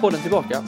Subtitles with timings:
[0.00, 0.62] eh, podden tillbaka.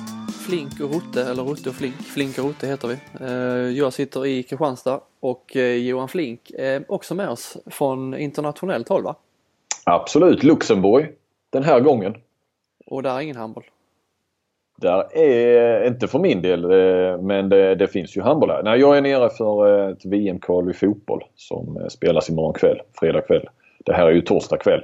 [0.46, 1.94] Flink och Rotte, eller Rotte och Flink.
[1.94, 2.96] Flink och Rotte heter vi.
[3.20, 8.88] Eh, jag sitter i Kristianstad och eh, Johan Flink är också med oss från internationellt
[8.88, 9.16] håll va?
[9.84, 11.12] Absolut, Luxemburg
[11.50, 12.14] den här gången.
[12.86, 13.64] Och där är ingen handboll?
[14.76, 16.66] Där är, inte för min del,
[17.22, 18.62] men det, det finns ju handboll här.
[18.62, 23.48] Nej, jag är nere för ett VM-kval i fotboll som spelas imorgon kväll, fredag kväll.
[23.84, 24.82] Det här är ju torsdag kväll.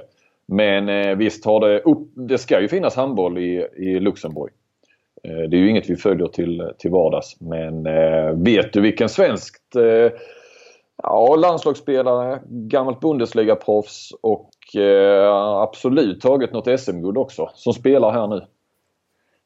[0.51, 4.51] Men eh, visst har det upp, det ska ju finnas handboll i, i Luxemburg.
[5.23, 9.09] Eh, det är ju inget vi följer till, till vardags men eh, vet du vilken
[9.09, 10.11] svenskt eh,
[11.03, 18.45] ja, landslagsspelare, gammalt Bundesliga-proffs och eh, absolut tagit något SM-guld också som spelar här nu.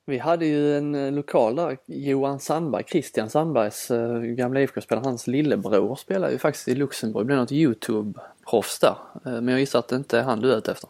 [0.05, 5.27] Vi hade ju en eh, lokal där, Johan Sandberg, Christian Sandbergs äh, gamla IFK-spelare, hans
[5.27, 8.95] lillebror spelar ju faktiskt i Luxemburg, blev något Youtube-proffs där.
[9.25, 10.89] Äh, men jag gissar att det inte är han du är ute efter?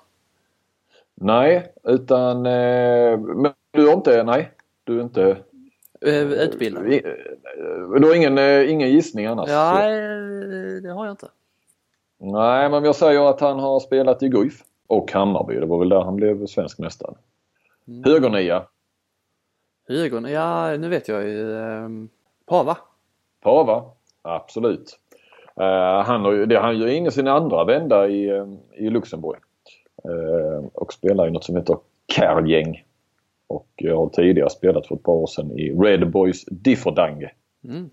[1.15, 4.51] Nej, utan äh, men du har inte, nej,
[4.83, 5.37] du är inte
[6.01, 6.83] Utbildad?
[8.01, 8.37] Du har ingen,
[8.69, 9.49] ingen gissning annars?
[9.49, 9.91] Nej,
[10.81, 11.27] det har jag inte.
[12.17, 15.59] Nej, men jag säger att han har spelat i Guif och Hammarby.
[15.59, 17.15] Det var väl där han blev svensk mästare.
[17.87, 18.03] Mm.
[18.03, 18.65] Högernia.
[19.87, 21.51] Ögon, ja nu vet jag ju.
[21.59, 21.89] Eh,
[22.45, 22.77] Pava.
[23.41, 23.83] Pava,
[24.21, 24.99] absolut.
[26.05, 29.39] Han, har, det, han gör in i sin andra vända i, i Luxemburg.
[30.09, 32.83] Uh, och spelar i något som heter Kärgäng.
[33.47, 37.31] Och jag har tidigare spelat för ett par år sedan i Red Boys Differdange.
[37.63, 37.89] Mm.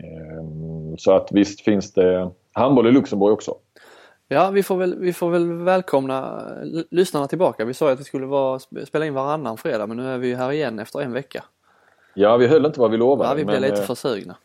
[0.00, 3.54] Uh, så att visst finns det handboll i Luxemburg också.
[4.28, 6.42] Ja, vi får väl, vi får väl välkomna
[6.90, 7.64] lyssnarna tillbaka.
[7.64, 10.52] Vi sa att vi skulle vara, spela in varannan fredag men nu är vi här
[10.52, 11.44] igen efter en vecka.
[12.14, 13.30] Ja, vi höll inte vad vi lovade.
[13.30, 14.36] Ja, vi blev men, lite eh, för sugna.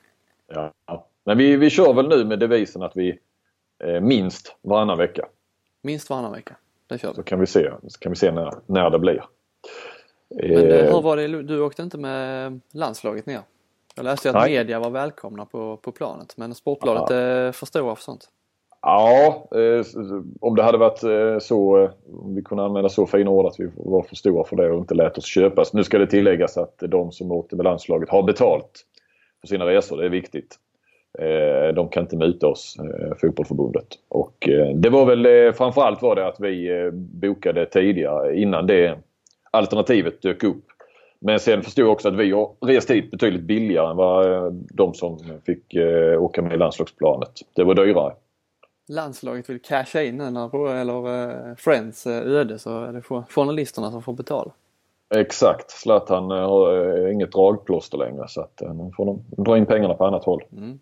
[0.47, 0.73] Ja,
[1.23, 3.19] men vi, vi kör väl nu med devisen att vi
[3.83, 5.25] eh, minst varannan vecka.
[5.81, 6.55] Minst varannan vecka,
[6.89, 7.15] det kör vi.
[7.15, 9.23] Så kan vi se, kan vi se när, när det blir.
[10.29, 13.41] Men eh, hur var det, du åkte inte med landslaget ner?
[13.95, 14.51] Jag läste att Nej.
[14.51, 18.29] media var välkomna på, på planet men Sportbladet är för stora för sånt.
[18.81, 19.85] Ja, eh,
[20.41, 23.59] om det hade varit eh, så, eh, om vi kunde använda så fina ord att
[23.59, 25.73] vi var för stora för det och inte lät oss köpas.
[25.73, 28.85] Nu ska det tilläggas att de som åkte med landslaget har betalt
[29.41, 30.59] för sina resor, det är viktigt.
[31.19, 33.87] Eh, de kan inte muta oss, eh, fotbollförbundet.
[34.07, 38.97] Och eh, det var väl framförallt var det att vi bokade tidigare innan det
[39.51, 40.65] alternativet dök upp.
[41.19, 44.93] Men sen förstod jag också att vi har rest hit betydligt billigare än vad de
[44.93, 45.75] som fick
[46.19, 47.31] åka med landslagsplanet.
[47.55, 48.13] Det var dyrare
[48.89, 54.51] landslaget vill casha in eller, eh, Friends öde så är det journalisterna som får betala.
[55.15, 55.71] Exakt.
[55.71, 60.23] Zlatan har inget dragplåster längre så att nu får de dra in pengarna på annat
[60.23, 60.43] håll.
[60.51, 60.79] Mm.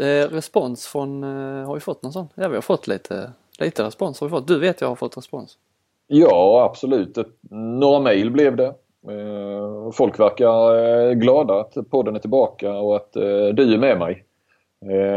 [0.00, 2.28] Eh, respons från, eh, har vi fått någon sån?
[2.34, 4.48] Ja vi har fått lite, lite respons har vi fått.
[4.48, 5.58] Du vet jag har fått respons.
[6.06, 7.18] Ja absolut.
[7.50, 8.74] Några mejl blev det.
[9.08, 14.24] Eh, folk verkar eh, glada att podden är tillbaka och att du är med mig.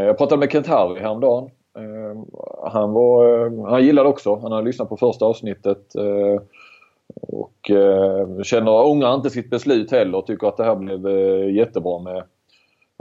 [0.06, 2.22] Jag pratade med Kent Harry häromdagen Eh,
[2.72, 4.36] han, var, eh, han gillade också.
[4.36, 5.94] Han har lyssnat på första avsnittet.
[5.94, 6.42] Eh,
[7.22, 7.70] och
[8.44, 11.08] känner, ångrar inte sitt beslut heller tycker att det här blev
[11.50, 12.24] jättebra med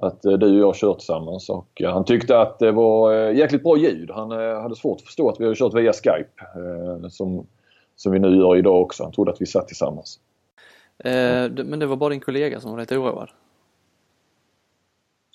[0.01, 1.49] att du och jag kört tillsammans.
[1.49, 4.11] Och han tyckte att det var jäkligt bra ljud.
[4.11, 6.45] Han hade svårt att förstå att vi hade kört via Skype.
[7.09, 7.47] Som,
[7.95, 9.03] som vi nu gör idag också.
[9.03, 10.19] Han trodde att vi satt tillsammans.
[11.03, 13.29] Eh, men det var bara din kollega som var lite oroad?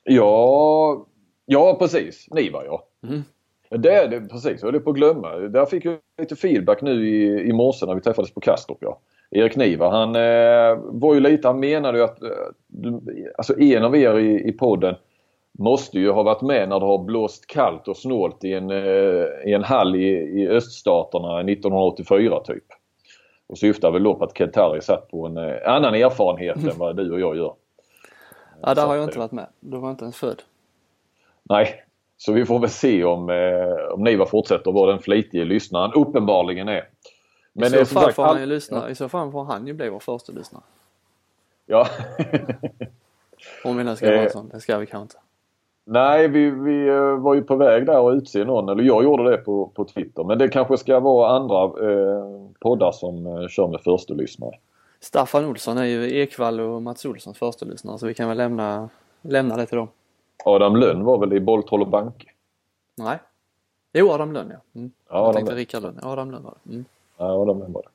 [0.05, 1.07] Ja,
[1.47, 2.27] ja precis.
[2.31, 2.83] Ni var jag.
[3.03, 3.23] Mm.
[3.69, 5.37] Det det precis, jag höll på att glömma.
[5.37, 8.79] Där fick jag lite feedback nu i, i morse när vi träffades på Kastrup.
[8.81, 8.99] Ja.
[9.35, 12.29] Erik Niva, han eh, var ju lite, han menade ju att eh,
[13.39, 14.95] alltså en av er i, i podden
[15.59, 19.27] måste ju ha varit med när det har blåst kallt och snålt i en, eh,
[19.47, 22.65] i en hall i, i öststaterna 1984 typ.
[23.47, 26.97] Och syftar väl då på att Kentari satt på en eh, annan erfarenhet än vad
[26.97, 27.55] du och jag gör.
[28.63, 29.47] Ja, där har jag inte varit med.
[29.61, 30.43] Då var inte ens född.
[31.43, 31.69] Nej,
[32.17, 33.31] så vi får väl se om,
[33.93, 36.85] om Niva fortsätter vara den flitige lyssnaren uppenbarligen är.
[37.57, 38.77] Men I så, fall sagt, får han ju lyssna.
[38.77, 38.89] Ja.
[38.89, 40.63] I så fall får han ju bli vår första lyssnare.
[41.67, 41.89] Ja.
[43.65, 44.49] om vi nu ska vara eh, sån.
[44.49, 45.25] Det ska vi kanske inte.
[45.87, 48.69] Nej, vi, vi eh, var ju på väg där att utse någon.
[48.69, 50.25] Eller jag gjorde det på, på Twitter.
[50.25, 52.25] Men det kanske ska vara andra eh,
[52.61, 54.59] poddar som eh, kör med första lyssnare.
[55.01, 58.89] Staffan Olsson är ju Ekvall och Mats Olssons första lyssnare så vi kan väl lämna,
[59.23, 59.89] lämna det till dem.
[60.45, 62.27] Adam Lönn var väl i Bolltroll och Banke?
[62.97, 63.19] Nej.
[63.93, 64.81] Jo, Adam Lönn ja.
[64.81, 64.93] Mm.
[65.09, 66.01] ja Adam jag tänkte Rickard Lönn.
[66.03, 66.71] Adam Lönn var det.
[66.71, 66.85] Mm.
[67.25, 67.91] Ja, Adam Lönn var det.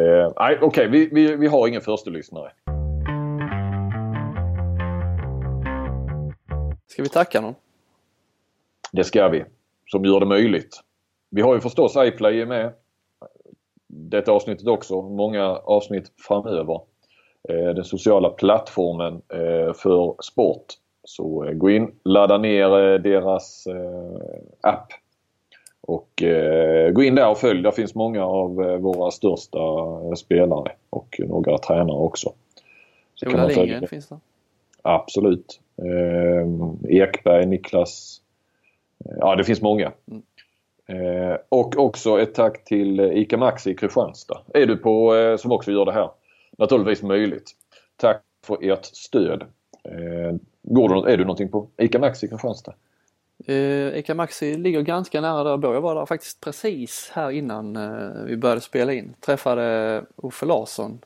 [0.00, 0.88] Eh, nej, okej, okay.
[0.88, 2.52] vi, vi, vi har ingen första lyssnare.
[6.86, 7.54] Ska vi tacka någon?
[8.92, 9.44] Det ska vi.
[9.86, 10.80] Som gör det möjligt.
[11.30, 12.72] Vi har ju förstås iPlay med.
[13.88, 16.80] detta avsnittet också, många avsnitt framöver.
[17.48, 20.66] Eh, den sociala plattformen eh, för sport.
[21.04, 23.66] Så gå in, ladda ner deras
[24.60, 24.92] app
[25.86, 26.22] och
[26.92, 27.62] gå in där och följ.
[27.62, 29.58] Där finns många av våra största
[30.16, 32.32] spelare och några tränare också.
[33.14, 34.20] Så Ola Lindgren finns det?
[34.82, 35.60] Absolut.
[36.88, 38.20] Ekberg, Niklas.
[39.04, 39.92] Ja, det finns många.
[40.10, 40.22] Mm.
[40.86, 44.40] Eh, och också ett tack till ICA Maxi i Kristianstad.
[44.54, 46.10] Är du på, eh, som också gör det här,
[46.58, 47.50] naturligtvis möjligt.
[47.96, 49.42] Tack för ert stöd.
[49.84, 52.74] Eh, går du, är du någonting på ICA Maxi i Kristianstad?
[53.48, 55.74] Uh, Ica Maxi ligger ganska nära där jag bor.
[55.74, 59.14] Jag var där faktiskt precis här innan uh, vi började spela in.
[59.20, 60.98] Träffade Uffe Larsson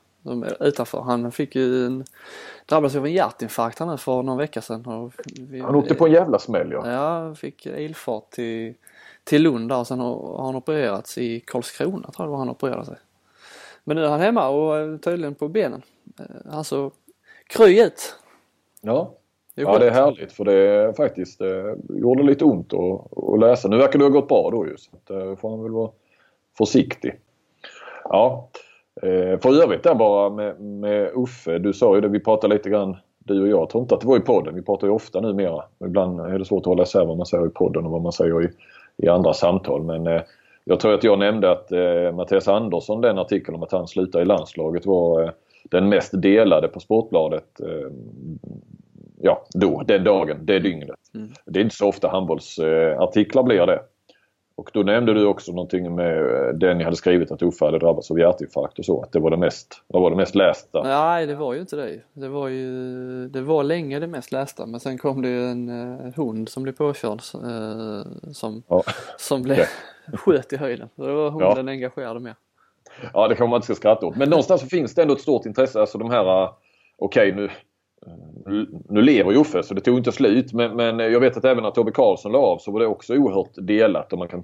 [0.59, 1.01] utanför.
[1.01, 2.05] Han fick ju en,
[2.65, 5.11] drabbades av en hjärtinfarkt här för någon vecka sedan.
[5.39, 6.91] Vi, han åkte på en jävla smäll ja.
[6.91, 8.73] Ja, fick ilfart till
[9.27, 12.49] till Lund där och sen har han opererats i Karlskrona tror jag det var han
[12.49, 12.97] opererade sig.
[13.83, 15.81] Men nu är han hemma och tydligen på benen.
[16.19, 16.91] Eh, alltså
[17.47, 18.15] kry ut!
[18.81, 19.13] Ja.
[19.57, 23.39] Det ja det är härligt för det är faktiskt det gjorde lite ont att, att
[23.39, 23.67] läsa.
[23.67, 25.89] Nu verkar det ha gått bra då ju så att, eh, får han väl vara
[26.57, 27.13] försiktig.
[28.03, 28.49] Ja.
[29.01, 32.69] Eh, för övrigt där bara med, med Uffe, du sa ju det, vi pratade lite
[32.69, 34.93] grann du och jag, jag tror inte att det var i podden, vi pratar ju
[34.93, 35.63] ofta numera.
[35.85, 38.13] Ibland är det svårt att hålla isär vad man säger i podden och vad man
[38.13, 38.49] säger i,
[38.97, 39.83] i andra samtal.
[39.83, 40.21] Men eh,
[40.63, 44.21] jag tror att jag nämnde att eh, Mattias Andersson, den artikeln om att han slutar
[44.21, 45.29] i landslaget var eh,
[45.63, 47.61] den mest delade på Sportbladet.
[49.27, 50.95] Eh, ja, då, den dagen, det dygnet.
[51.15, 51.31] Mm.
[51.45, 53.79] Det är inte så ofta handbollsartiklar blir det.
[54.57, 57.79] Och då nämnde du också någonting med eh, den jag hade skrivit att Uffe hade
[57.79, 59.01] drabbats av hjärtinfarkt och så.
[59.01, 60.83] Att det var det mest, vad var det mest lästa?
[60.83, 62.01] Nej det var ju inte det.
[62.13, 65.69] Det var ju, det var länge det mest lästa men sen kom det ju en
[65.69, 68.01] uh, hund som blev påkörd uh,
[68.31, 68.83] som, ja.
[69.17, 69.57] som blev,
[70.13, 70.89] sköt i höjden.
[70.95, 71.71] Det var hunden ja.
[71.73, 72.35] engagerade mer.
[73.13, 74.15] Ja det kan man inte ska skratta åt.
[74.15, 75.79] Men någonstans så finns det ändå ett stort intresse.
[75.79, 76.49] Alltså de här,
[76.97, 77.49] okej okay, nu
[78.89, 81.71] nu lever Joffe så det tog inte slut men, men jag vet att även när
[81.71, 84.43] Tobbe Karlsson la av så var det också oerhört delat om man kan,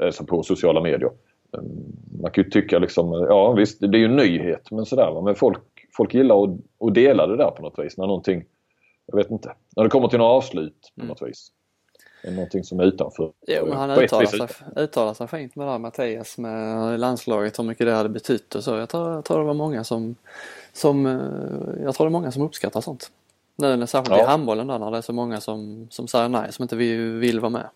[0.00, 1.10] eh, på sociala medier.
[1.58, 1.66] Mm,
[2.22, 5.34] man kan ju tycka liksom, ja visst det är ju en nyhet men sådär men
[5.34, 5.62] folk,
[5.96, 6.50] folk gillar att,
[6.80, 8.44] att dela det där på något vis när någonting,
[9.06, 11.08] jag vet inte, när det kommer till något avslut på mm.
[11.08, 11.52] något vis.
[12.24, 13.32] Någonting som är utanför.
[13.46, 17.64] Jo men han uttalar sig, uttalar sig fint med det här Mattias med landslaget, hur
[17.64, 18.76] mycket det hade betytt och så.
[18.76, 20.16] Jag tror, jag tror det var många som
[20.72, 23.10] som, eh, jag tror det är många som uppskattar sånt.
[23.56, 24.22] Nu särskilt ja.
[24.22, 27.40] i handbollen där när det är så många som, som säger nej, som inte vill
[27.40, 27.66] vara med.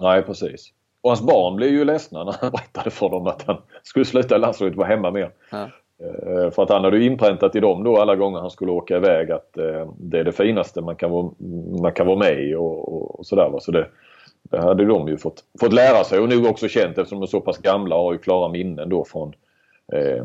[0.00, 0.72] Nej precis.
[1.00, 4.36] Och hans barn blev ju ledsna när han berättade för dem att han skulle sluta
[4.36, 5.30] i landslaget och vara hemma mer.
[5.50, 5.68] Ja.
[5.98, 8.96] Eh, för att han hade ju inpräntat i dem då alla gånger han skulle åka
[8.96, 11.30] iväg att eh, det är det finaste man kan vara,
[11.82, 13.58] man kan vara med i och, och, och sådär.
[13.60, 13.88] Så det,
[14.42, 17.30] det hade de ju fått, fått lära sig och nog också känt eftersom de är
[17.30, 19.34] så pass gamla och har ju klara minnen då från
[19.92, 20.24] Eh,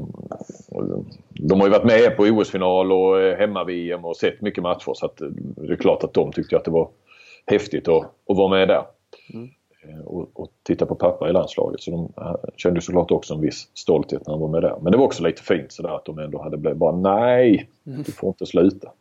[1.39, 5.05] de har ju varit med på OS-final och eh, hemma-VM och sett mycket matcher så
[5.05, 6.89] att eh, det är klart att de tyckte att det var
[7.45, 8.83] häftigt att, att vara med där.
[9.33, 9.49] Mm.
[10.05, 12.11] Och, och, titta på pappa i landslaget så de
[12.55, 14.77] kände såklart också en viss stolthet när han var med där.
[14.81, 18.03] Men det var också lite fint sådär att de ändå hade blivit bara nej, mm.
[18.03, 18.91] du får inte sluta.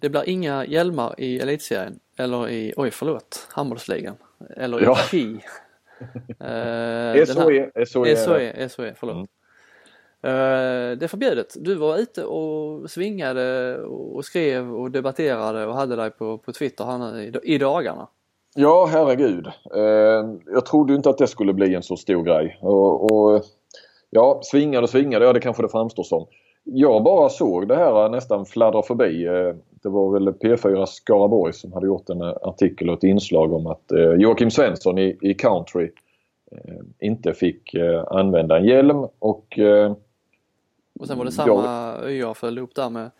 [0.00, 4.16] Det blir inga hjälmar i elitserien eller i, oj förlåt, handbollsligan.
[4.56, 4.94] Eller ja.
[4.94, 5.22] Ski.
[5.22, 5.38] uh,
[7.24, 8.16] SOE, SOE.
[8.16, 9.14] SOE, SOE, förlåt.
[9.14, 9.26] Mm.
[10.24, 11.54] Uh, det är förbjudet.
[11.56, 16.84] Du var ute och svingade och skrev och debatterade och hade dig på, på Twitter
[16.84, 18.08] här nu i, i dagarna.
[18.54, 19.46] Ja, herregud.
[19.76, 22.58] Uh, jag trodde inte att det skulle bli en så stor grej.
[22.60, 23.42] Och, och
[24.10, 26.26] ja, svingade och svingade, ja det kanske det framstår som.
[26.64, 29.24] Jag bara såg det här nästan fladdra förbi.
[29.82, 33.92] Det var väl P4 Skaraborg som hade gjort en artikel och ett inslag om att
[34.18, 35.90] Joakim Svensson i, i country
[37.00, 37.74] inte fick
[38.06, 39.58] använda en hjälm och...
[41.00, 41.48] och sen var det samma
[42.02, 42.12] jag...
[42.12, 43.10] jag föll upp där med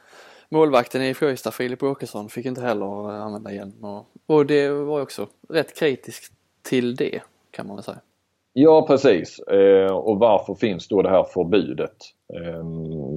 [0.51, 3.85] målvakten i Fröjstad, Filip Åkesson, fick inte heller använda hjälm.
[3.85, 6.33] Och, och det var också rätt kritiskt
[6.63, 7.21] till det
[7.51, 8.01] kan man väl säga.
[8.53, 11.97] Ja precis eh, och varför finns då det här förbudet?
[12.35, 12.65] Eh,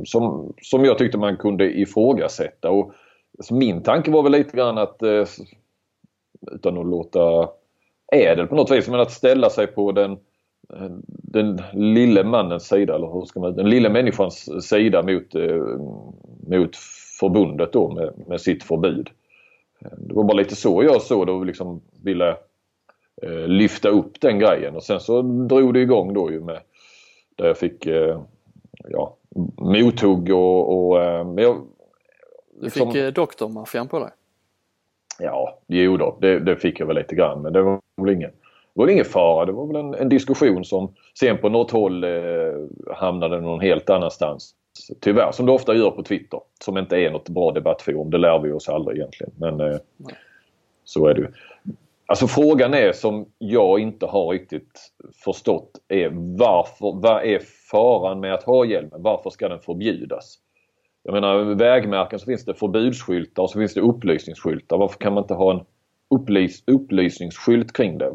[0.05, 2.69] som, som jag tyckte man kunde ifrågasätta.
[2.69, 2.93] Och
[3.39, 5.25] så min tanke var väl lite grann att eh,
[6.51, 7.49] utan att låta
[8.11, 10.11] ädel på något vis, men att ställa sig på den,
[10.73, 15.77] eh, den lille mannens sida eller hur ska man den lille människans sida mot, eh,
[16.47, 16.75] mot
[17.19, 19.09] förbundet då med, med sitt förbud.
[19.81, 22.35] Ehm, det var bara lite så jag såg det och liksom ville
[23.47, 26.59] lyfta upp den grejen och sen så drog det igång då ju med
[27.35, 27.87] där jag fick
[28.89, 29.17] ja,
[29.57, 31.61] mothugg och, och men jag,
[32.61, 33.11] du fick liksom...
[33.15, 34.09] doktormaffian på dig?
[35.19, 38.31] Ja, jo då, det, det, fick jag väl lite grann men det var väl ingen,
[38.73, 39.45] det var ingen fara.
[39.45, 42.09] Det var väl en, en diskussion som sen på något håll eh,
[42.95, 44.55] hamnade någon helt annanstans.
[44.99, 46.39] Tyvärr, som det ofta gör på Twitter.
[46.63, 48.09] Som inte är något bra debattforum.
[48.09, 49.33] Det lär vi oss aldrig egentligen.
[49.37, 49.77] Men eh,
[50.83, 51.27] så är det ju.
[52.13, 54.91] Alltså frågan är som jag inte har riktigt
[55.23, 57.39] förstått är varför, vad är
[57.71, 59.01] faran med att ha hjälmen?
[59.01, 60.35] Varför ska den förbjudas?
[61.03, 64.77] Jag menar vägmärken så finns det förbudsskyltar och så finns det upplysningsskyltar.
[64.77, 65.65] Varför kan man inte ha en
[66.15, 68.05] upplys, upplysningsskylt kring det?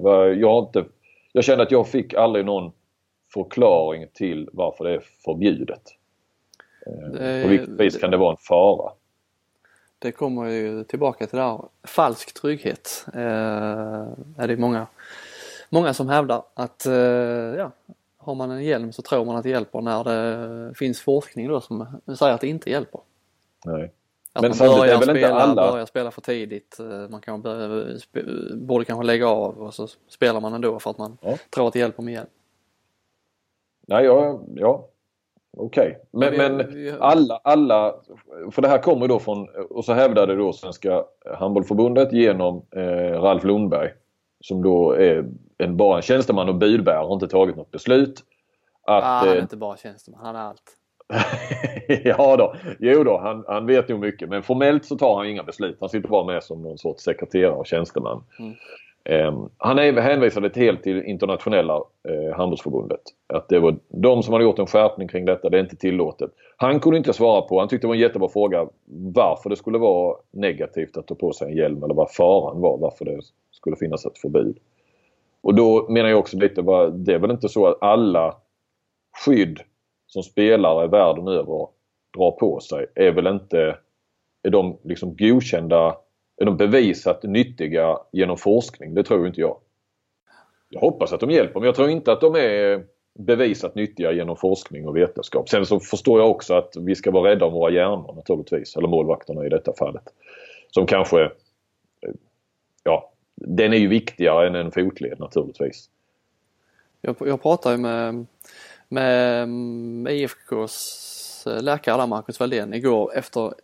[0.40, 0.84] Jag, har inte,
[1.32, 2.72] jag kände att jag fick aldrig någon
[3.34, 5.82] förklaring till varför det är förbjudet.
[7.12, 8.92] Det, På vilket vis kan det vara en fara?
[9.98, 13.06] Det kommer ju tillbaka till det här falsk trygghet.
[13.14, 13.20] Eh,
[14.36, 14.86] är det många,
[15.68, 17.70] många som hävdar att eh, ja,
[18.16, 21.60] har man en hjälm så tror man att det hjälper när det finns forskning då
[21.60, 23.00] som säger att det inte hjälper.
[23.64, 23.92] Nej.
[24.32, 25.70] Att Men man börjar, spela, inte alla...
[25.72, 27.98] börjar spela för tidigt, eh, man kan börja,
[28.54, 31.36] borde kanske lägga av och så spelar man ändå för att man ja.
[31.50, 32.30] tror att det hjälper med hjälm.
[33.86, 34.88] Nej, ja, ja
[35.56, 36.30] Okej, okay.
[36.30, 37.94] men, men alla, alla,
[38.50, 41.04] för det här kommer då från, och så hävdade då Svenska
[41.38, 43.90] Handbollförbundet genom eh, Ralf Lundberg
[44.40, 45.24] som då är
[45.58, 48.24] en, bara en tjänsteman och budbärare har inte tagit något beslut.
[48.82, 50.74] Att, ah, han är eh, inte bara tjänsteman, han är allt.
[52.04, 55.42] ja då, jo då, han, han vet nog mycket men formellt så tar han inga
[55.42, 55.76] beslut.
[55.80, 58.24] Han sitter bara med som någon sorts sekreterare och tjänsteman.
[58.38, 58.54] Mm.
[59.08, 61.74] Ehm, han hänvisade helt till internationella
[62.08, 63.00] eh, handelsförbundet.
[63.26, 66.30] Att det var de som hade gjort en skärpning kring detta, det är inte tillåtet.
[66.56, 68.68] Han kunde inte svara på, han tyckte det var en jättebra fråga,
[69.14, 72.78] varför det skulle vara negativt att ta på sig en hjälm eller vad faran var,
[72.78, 74.58] varför det skulle finnas ett förbud.
[75.40, 76.62] Och då menar jag också lite,
[76.92, 78.36] det är väl inte så att alla
[79.24, 79.60] skydd
[80.06, 81.68] som spelare världen över
[82.16, 83.78] drar på sig är väl inte,
[84.42, 85.96] är de liksom godkända
[86.38, 88.94] är de bevisat nyttiga genom forskning?
[88.94, 89.56] Det tror inte jag.
[90.68, 92.84] Jag hoppas att de hjälper men jag tror inte att de är
[93.18, 95.48] bevisat nyttiga genom forskning och vetenskap.
[95.48, 98.76] Sen så förstår jag också att vi ska vara rädda om våra hjärnor naturligtvis.
[98.76, 100.02] Eller målvakterna i detta fallet.
[100.70, 101.30] Som kanske...
[102.82, 105.90] Ja, den är ju viktigare än en fotled naturligtvis.
[107.00, 108.26] Jag, jag pratade med,
[108.88, 113.54] med mm, IFKs eh, läkare där, Marcus Valdén, igår efter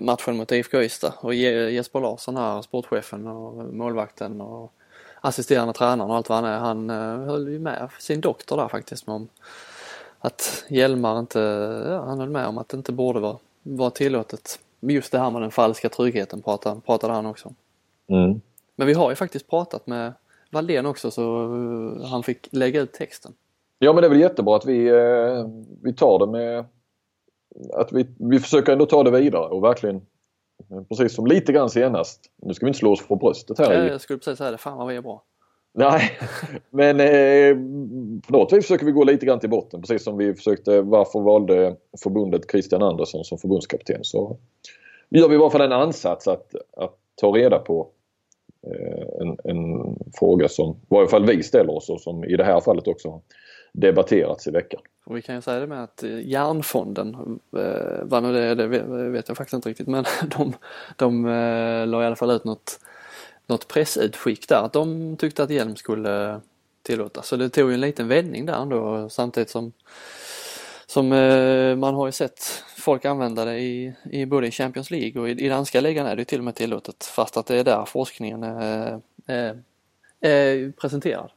[0.00, 4.72] matchen mot IFK Ystad och Jesper Larsson här, sportchefen och målvakten och
[5.20, 8.68] assisterande tränaren och allt vad han är, han eh, höll ju med sin doktor där
[8.68, 9.28] faktiskt om
[10.18, 11.38] att hjälmar inte,
[11.88, 14.58] ja, han höll med om att det inte borde vara, vara tillåtet.
[14.80, 17.54] Just det här med den falska tryggheten pratade, pratade han också
[18.08, 18.40] mm.
[18.76, 20.12] Men vi har ju faktiskt pratat med
[20.50, 23.32] Valdén också så eh, han fick lägga ut texten.
[23.78, 24.90] Ja men det är väl jättebra att vi,
[25.82, 26.64] vi tar det med
[27.72, 30.00] att vi, vi försöker ändå ta det vidare och verkligen
[30.88, 32.20] Precis som lite grann senast.
[32.42, 33.88] Nu ska vi inte slå oss på bröstet här.
[33.88, 34.58] Jag skulle precis säga det.
[34.58, 35.22] Fan vad vi är bra.
[35.74, 36.18] Nej,
[36.70, 37.56] men eh,
[38.26, 39.80] på något vis försöker vi gå lite grann till botten.
[39.80, 40.80] Precis som vi försökte.
[40.80, 44.04] Varför valde förbundet Christian Andersson som förbundskapten?
[44.04, 44.38] Så
[45.10, 47.88] gör vi i varje fall en ansats att, att ta reda på
[48.66, 52.44] eh, en, en, fråga som i varje fall vi ställer oss och som i det
[52.44, 53.20] här fallet också
[53.72, 54.80] debatterats i veckan.
[55.04, 58.54] Och vi kan ju säga det med att eh, Järnfonden, eh, vad nu det är,
[58.54, 58.66] det
[59.10, 60.04] vet jag faktiskt inte riktigt, men
[60.36, 60.54] de,
[60.96, 62.80] de eh, la i alla fall ut något,
[63.46, 66.40] något pressutskick där att de tyckte att hjälm skulle
[66.82, 67.26] tillåtas.
[67.26, 69.72] Så det tog ju en liten vändning där ändå samtidigt som
[70.86, 75.22] som eh, man har ju sett folk använda det i, i både i Champions League
[75.22, 77.64] och i, i danska ligan är det till och med tillåtet fast att det är
[77.64, 79.62] där forskningen är, är,
[80.20, 81.30] är presenterad.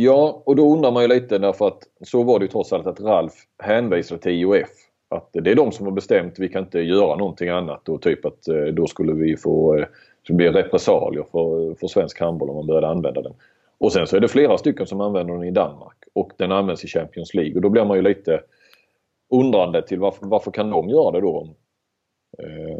[0.00, 2.86] Ja, och då undrar man ju lite därför att så var det ju trots allt
[2.86, 4.68] att Ralf hänvisade till IOF.
[5.08, 8.24] Att det är de som har bestämt, vi kan inte göra någonting annat och typ
[8.24, 9.86] att eh, då skulle vi få, eh,
[10.26, 13.32] det blir repressalier för, för svensk handboll om man började använda den.
[13.78, 16.84] Och sen så är det flera stycken som använder den i Danmark och den används
[16.84, 18.40] i Champions League och då blir man ju lite
[19.30, 21.54] undrande till varför, varför kan de göra det då om
[22.38, 22.78] eh,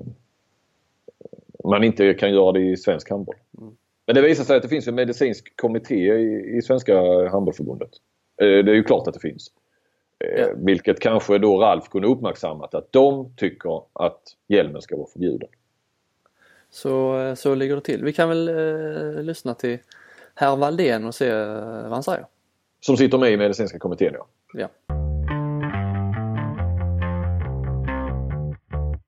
[1.65, 3.37] man inte kan göra det i svensk handboll.
[3.61, 3.77] Mm.
[4.09, 6.95] Men det visar sig att det finns en medicinsk kommitté i, i Svenska
[7.29, 7.91] handbollförbundet.
[8.43, 9.49] Eh, det är ju klart att det finns.
[10.25, 10.49] Eh, ja.
[10.57, 15.49] Vilket kanske då Ralf kunde uppmärksammat att de tycker att hjälmen ska vara förbjuden.
[16.71, 18.05] Så, eh, så ligger det till.
[18.05, 19.79] Vi kan väl eh, lyssna till
[20.35, 22.27] herr Valdén och se vad han säger.
[22.81, 24.27] Som sitter med i medicinska kommittén ja.
[24.53, 24.69] ja.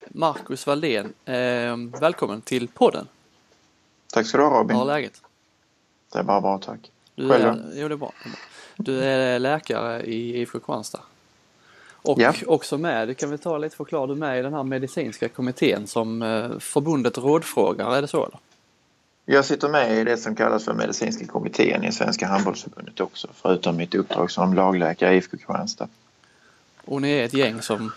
[0.09, 3.07] Marcus Valdén, eh, välkommen till podden.
[4.13, 4.77] Tack ska du ha Robin.
[4.77, 5.23] Hur är läget?
[6.13, 6.91] Det är bara bra tack.
[7.15, 8.13] Du Själv är, Jo det är bra.
[8.77, 11.01] Du är läkare i IFK Kristianstad.
[12.03, 12.35] Och ja.
[12.47, 15.29] också med, det kan vi ta lite förklara, du är med i den här medicinska
[15.29, 18.39] kommittén som eh, förbundet rådfrågar, är det så eller?
[19.25, 23.77] Jag sitter med i det som kallas för medicinska kommittén i Svenska handbollsförbundet också förutom
[23.77, 25.89] mitt uppdrag som lagläkare i IFK Kristianstad.
[26.85, 27.93] Och ni är ett gäng som,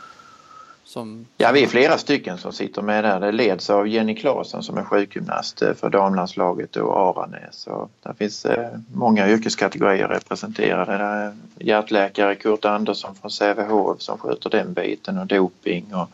[0.93, 1.25] som...
[1.37, 3.19] Ja, vi är flera stycken som sitter med där.
[3.19, 7.67] Det leds av Jenny Claesson som är sjukgymnast eh, för damlandslaget och Aranäs.
[7.67, 10.91] Och där finns eh, många yrkeskategorier representerade.
[10.91, 16.09] Där är hjärtläkare Kurt Andersson från Sävehof som sköter den biten och doping och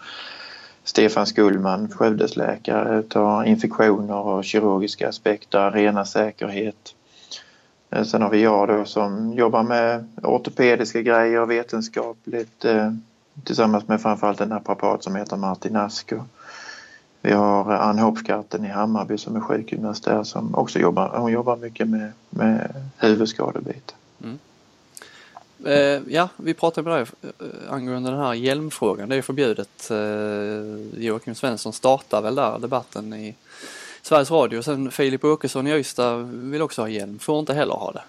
[0.83, 6.95] Stefan Skullman, Skövdesläkare, tar infektioner och kirurgiska aspekter, arena säkerhet.
[7.89, 12.65] Eh, sen har vi jag då som jobbar med ortopediska grejer, vetenskapligt
[13.43, 16.23] tillsammans med framförallt en naprapat som heter Martin Asko.
[17.21, 21.57] Vi har Ann Hopfkarten i Hammarby som är sjukgymnast där som också jobbar, hon jobbar
[21.57, 23.95] mycket med, med huvudskadebiten.
[24.23, 24.39] Mm.
[25.65, 27.07] Eh, ja, vi pratade med dig
[27.39, 29.09] eh, angående den här hjälmfrågan.
[29.09, 29.91] Det är förbjudet.
[29.91, 33.35] Eh, Joakim Svensson startar väl där debatten i
[34.01, 34.61] Sveriges Radio.
[34.61, 38.03] Sen Filip Åkesson i Ystad vill också ha hjälm, får inte heller ha det.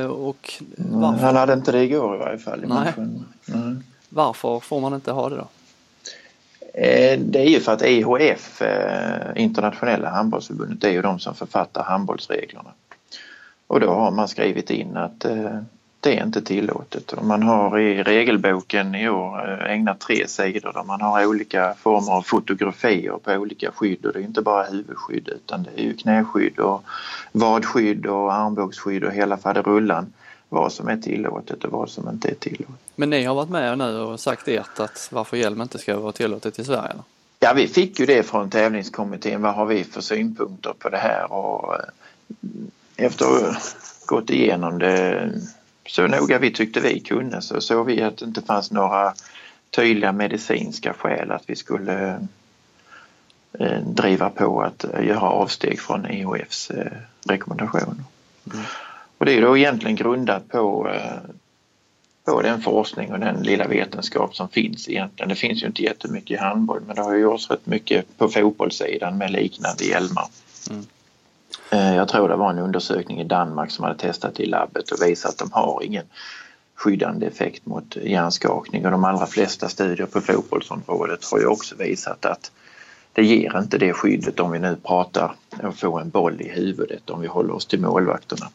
[0.00, 1.24] Eh, och varför?
[1.26, 2.64] Han hade inte det igår i varje fall.
[2.64, 2.92] I Nej.
[3.48, 3.82] Mm.
[4.12, 5.48] Varför får man inte ha det då?
[6.74, 11.34] Eh, det är ju för att IHF, eh, Internationella handbollsförbundet, det är ju de som
[11.34, 12.70] författar handbollsreglerna.
[13.66, 15.60] Och då har man skrivit in att eh,
[16.00, 17.12] det är inte tillåtet.
[17.12, 22.12] Och man har i regelboken i år ägnat tre sidor där man har olika former
[22.12, 25.96] av fotografier på olika skydd och det är inte bara huvudskydd utan det är ju
[25.96, 26.82] knäskydd och
[27.32, 30.12] vadskydd och armbågsskydd och hela faderullan
[30.50, 32.74] vad som är tillåtet och vad som inte är tillåtet.
[32.96, 36.12] Men ni har varit med nu och sagt ert att varför hjälm inte ska vara
[36.12, 36.94] tillåtet i Sverige?
[37.38, 39.42] Ja, vi fick ju det från tävlingskommittén.
[39.42, 41.32] Vad har vi för synpunkter på det här?
[41.32, 41.84] Och eh,
[42.96, 43.54] efter att ha
[44.06, 45.30] gått igenom det
[45.86, 49.14] så noga vi tyckte vi kunde så såg vi att det inte fanns några
[49.70, 52.26] tydliga medicinska skäl att vi skulle
[53.58, 56.92] eh, driva på att göra avsteg från EHFs eh,
[57.28, 58.04] rekommendationer.
[58.52, 58.64] Mm.
[59.20, 60.90] Och det är då egentligen grundat på,
[62.24, 65.28] på den forskning och den lilla vetenskap som finns egentligen.
[65.28, 68.28] Det finns ju inte jättemycket i handboll men det har ju gjorts rätt mycket på
[68.28, 70.24] fotbollssidan med liknande hjälmar.
[70.70, 70.84] Mm.
[71.70, 75.02] Eh, jag tror det var en undersökning i Danmark som hade testat i labbet och
[75.02, 76.04] visat att de har ingen
[76.74, 82.24] skyddande effekt mot hjärnskakning och de allra flesta studier på fotbollsområdet har ju också visat
[82.24, 82.50] att
[83.12, 86.48] det ger inte det skyddet om vi nu pratar om att få en boll i
[86.48, 88.46] huvudet om vi håller oss till målvakterna.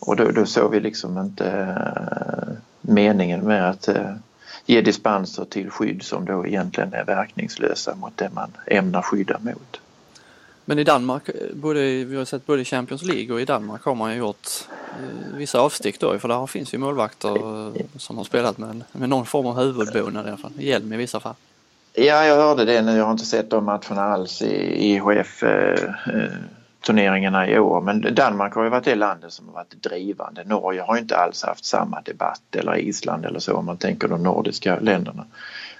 [0.00, 4.14] Och då, då såg vi liksom inte eh, meningen med att eh,
[4.66, 9.80] ge dispenser till skydd som då egentligen är verkningslösa mot det man ämnar skydda mot.
[10.64, 11.22] Men i Danmark,
[11.54, 14.48] både, vi har sett både i Champions League och i Danmark har man ju gjort
[14.90, 17.34] eh, vissa avstick då för där finns ju målvakter
[17.98, 21.20] som har spelat med, med någon form av huvudbonad i alla fall, hjälm i vissa
[21.20, 21.34] fall.
[21.96, 22.96] Ja, jag hörde det nu.
[22.96, 26.32] Jag har inte sett de matcherna alls i IHF eh, eh,
[26.86, 27.80] turneringarna i år.
[27.80, 30.44] Men Danmark har ju varit det landet som har varit drivande.
[30.44, 34.22] Norge har inte alls haft samma debatt eller Island eller så om man tänker de
[34.22, 35.24] nordiska länderna.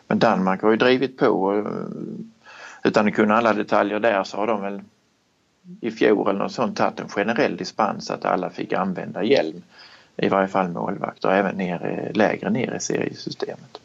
[0.06, 4.46] Men Danmark har ju drivit på eh, utan att kunna alla detaljer där så har
[4.46, 4.82] de väl
[5.80, 9.62] i fjol eller något sånt tagit en generell dispens att alla fick använda hjälm.
[10.16, 13.80] I varje fall målvakter, även ner, lägre ner i seriesystemet.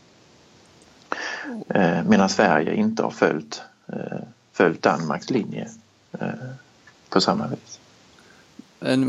[1.70, 4.20] Eh, medan Sverige inte har följt, eh,
[4.54, 5.68] följt Danmarks linje
[6.20, 6.28] eh,
[7.10, 7.80] på samma vis.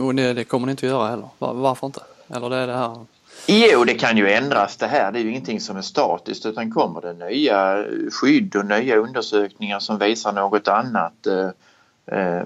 [0.02, 1.28] Och det, det kommer ni inte att göra heller?
[1.38, 2.00] Varför inte?
[2.28, 3.06] Eller det är det här
[3.46, 5.12] Jo, det kan ju ändras det här.
[5.12, 9.80] Det är ju ingenting som är statiskt utan kommer det nya skydd och nya undersökningar
[9.80, 11.26] som visar något annat.
[11.26, 11.50] Eh, eh,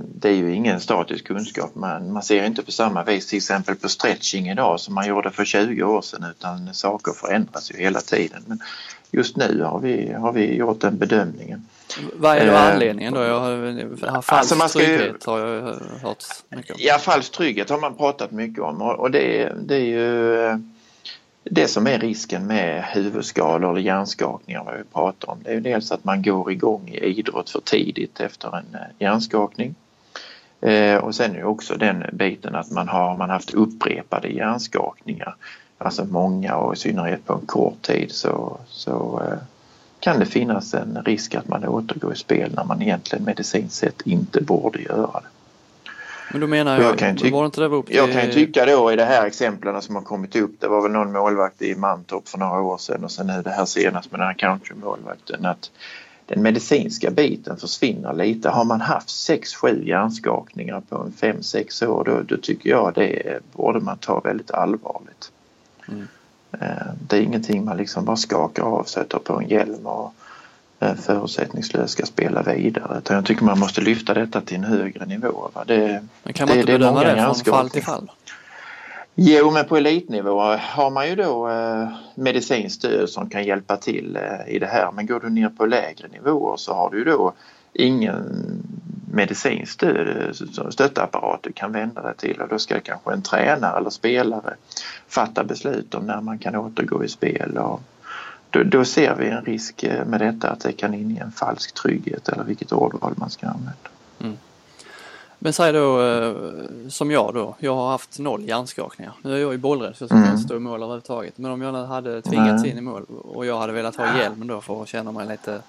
[0.00, 1.74] det är ju ingen statisk kunskap.
[1.74, 5.30] Man, man ser inte på samma vis till exempel på stretching idag som man gjorde
[5.30, 8.42] för 20 år sedan utan saker förändras ju hela tiden.
[8.46, 8.60] Men
[9.10, 11.66] just nu har vi, har vi gjort den bedömningen.
[12.16, 13.22] Vad är då eh, anledningen då?
[13.22, 15.62] Jag har, falsk alltså man ska trygghet har jag
[16.02, 16.76] hört mycket om.
[16.80, 20.73] Ja, falsk trygghet har man pratat mycket om och det, det är ju
[21.44, 25.60] det som är risken med huvudskador eller hjärnskakningar vad vi pratar om det är ju
[25.60, 29.74] dels att man går igång i idrott för tidigt efter en eh, hjärnskakning.
[30.60, 35.36] Eh, och sen är det också den biten att man har man haft upprepade hjärnskakningar,
[35.78, 39.38] alltså många och i synnerhet på en kort tid så, så eh,
[40.00, 44.02] kan det finnas en risk att man återgår i spel när man egentligen medicinskt sett
[44.04, 45.28] inte borde göra det.
[46.34, 47.96] Men då menar jag, jag kan ty- var inte det upp till...
[47.96, 50.82] Jag kan ju tycka då i de här exemplen som har kommit upp, det var
[50.82, 54.10] väl någon målvakt i Mantorp för några år sedan och sen nu det här senast
[54.10, 55.70] med den här countrymålvakten att
[56.26, 58.48] den medicinska biten försvinner lite.
[58.48, 63.80] Har man haft 6-7 hjärnskakningar på en 5-6 år då, då, tycker jag det borde
[63.80, 65.32] man ta väldigt allvarligt.
[65.88, 66.06] Mm.
[66.60, 69.86] Eh, det är ingenting man liksom bara skakar av sig och tar på en hjälm
[69.86, 70.23] och eh,
[70.94, 72.98] förutsättningslöst ska spela vidare.
[72.98, 75.50] Utan jag tycker man måste lyfta detta till en högre nivå.
[75.54, 75.64] Va?
[75.66, 78.10] Det, men kan man det, inte bedöma det, det från fall till fall?
[79.14, 84.16] Jo, men på elitnivå har man ju då eh, medicinskt stöd som kan hjälpa till
[84.16, 84.92] eh, i det här.
[84.92, 87.32] Men går du ner på lägre nivåer så har du ju då
[87.72, 88.24] ingen
[89.12, 90.36] medicinskt stöd,
[90.70, 94.54] stöttapparat du kan vända dig till och då ska kanske en tränare eller spelare
[95.08, 97.58] fatta beslut om när man kan återgå i spel.
[97.58, 97.80] Och
[98.54, 101.74] då, då ser vi en risk eh, med detta att det kan inge en falsk
[101.74, 103.88] trygghet eller vilket ordval man ska använda.
[104.20, 104.36] Mm.
[105.38, 106.34] Men säg då eh,
[106.88, 109.12] som jag då, jag har haft noll hjärnskakningar.
[109.22, 110.30] Nu är jag ju bollrädd så jag ska mm.
[110.30, 111.38] inte stå i mål överhuvudtaget.
[111.38, 114.60] Men om jag hade tvingats in i mål och jag hade velat ha hjälm då
[114.60, 115.60] för att känna mig lite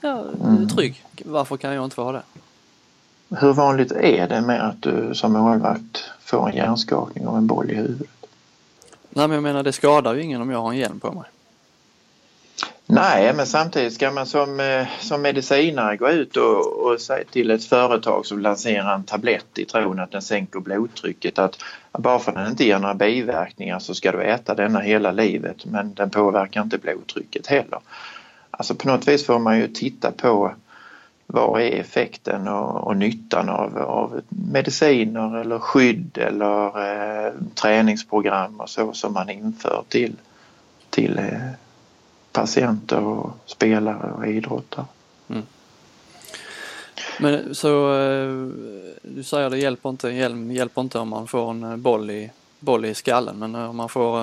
[0.00, 0.68] ja, mm.
[0.68, 1.04] trygg.
[1.24, 2.22] Varför kan jag inte få ha det?
[3.28, 7.70] Hur vanligt är det med att du som målvakt får en hjärnskakning av en boll
[7.70, 8.08] i huvudet?
[9.10, 11.24] Nej men jag menar det skadar ju ingen om jag har en hjälm på mig.
[12.88, 17.50] Nej, men samtidigt ska man som, eh, som medicinare gå ut och, och säga till
[17.50, 21.58] ett företag som lanserar en tablett i tron att den sänker blodtrycket att
[21.92, 25.64] bara för att den inte ger några biverkningar så ska du äta denna hela livet
[25.64, 27.80] men den påverkar inte blodtrycket heller.
[28.50, 30.54] Alltså på något vis får man ju titta på
[31.26, 38.70] vad är effekten och, och nyttan av, av mediciner eller skydd eller eh, träningsprogram och
[38.70, 40.16] så som man inför till,
[40.90, 41.50] till eh,
[42.36, 44.86] patienter och spelare och idrottare.
[45.28, 45.42] Mm.
[47.20, 48.28] Men så eh,
[49.02, 52.94] du säger det hjälper inte, hjälper inte om man får en boll i boll i
[52.94, 54.20] skallen men om man får...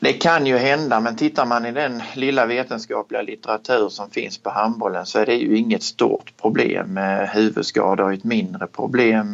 [0.00, 4.50] Det kan ju hända men tittar man i den lilla vetenskapliga litteratur som finns på
[4.50, 6.96] handbollen så är det ju inget stort problem.
[7.32, 9.32] Huvudskador är ett mindre problem.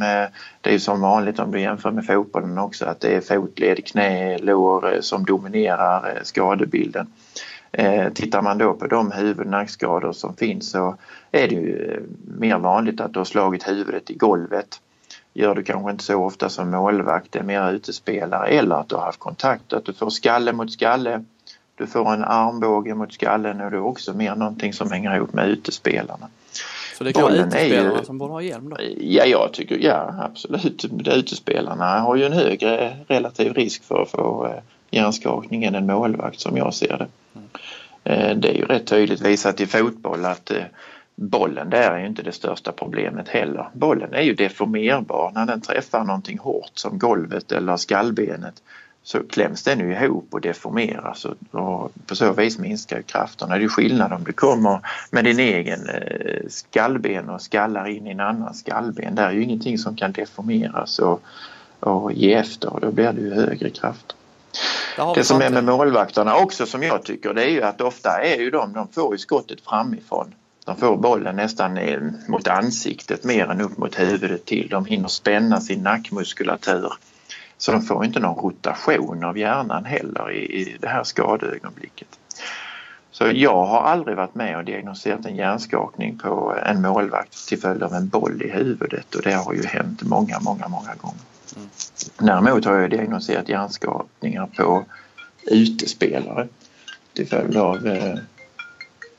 [0.61, 3.87] Det är ju som vanligt om du jämför med fotbollen också att det är fotled,
[3.87, 6.21] knä, lår eh, som dominerar
[7.85, 8.13] eh.
[8.13, 10.97] Tittar man då på de huvud nackskador som finns så
[11.33, 12.03] är det ju
[12.39, 14.81] mer vanligt att du har slagit huvudet i golvet
[15.37, 18.95] gör du kanske inte så ofta som målvakt, det är mer utespelare eller att du
[18.95, 21.25] har haft kontakt, att du får skalle mot skalle,
[21.75, 25.33] du får en armbåge mot skallen och det är också mer någonting som hänger ihop
[25.33, 26.29] med utespelarna.
[26.99, 28.77] Så det kan vara utespelarna ju, som borde ha hjälm då?
[29.01, 30.85] Ja, jag tycker ja absolut.
[31.07, 36.41] Utespelarna har ju en högre relativ risk för att få eh, hjärnskakning än en målvakt
[36.41, 37.07] som jag ser det.
[38.05, 40.65] Eh, det är ju rätt tydligt visat i fotboll att eh,
[41.17, 43.69] bollen där är ju inte det största problemet heller.
[43.73, 45.33] Bollen är ju deformerbar.
[45.35, 48.63] När den träffar någonting hårt som golvet eller skallbenet
[49.03, 53.55] så kläms den ju ihop och deformeras och, på så vis minskar ju krafterna.
[53.55, 58.07] Det är ju skillnad om du kommer med din egen eh, skallben och skallar in
[58.07, 59.15] i en annan skallben.
[59.15, 61.23] Där är ju ingenting som kan deformeras och,
[61.81, 64.16] och ge efter och då blir det ju högre krafter.
[65.15, 68.37] Det som är med målvakterna också som jag tycker det är ju att ofta är
[68.37, 70.35] ju de, de får ju skottet framifrån.
[70.65, 71.79] De får bollen nästan
[72.29, 74.69] mot ansiktet mer än upp mot huvudet till.
[74.69, 76.93] De hinner spänna sin nackmuskulatur.
[77.59, 82.09] Så de får inte någon rotation av hjärnan heller i, i det här skadeögonblicket.
[83.11, 87.83] Så jag har aldrig varit med och diagnostiserat en hjärnskakning på en målvakt till följd
[87.83, 91.21] av en boll i huvudet och det har ju hänt många, många, många gånger.
[91.57, 91.69] Mm.
[92.19, 94.85] Däremot har jag diagnostiserat hjärnskakningar på
[95.47, 96.49] utespelare
[97.13, 98.15] till följd av eh,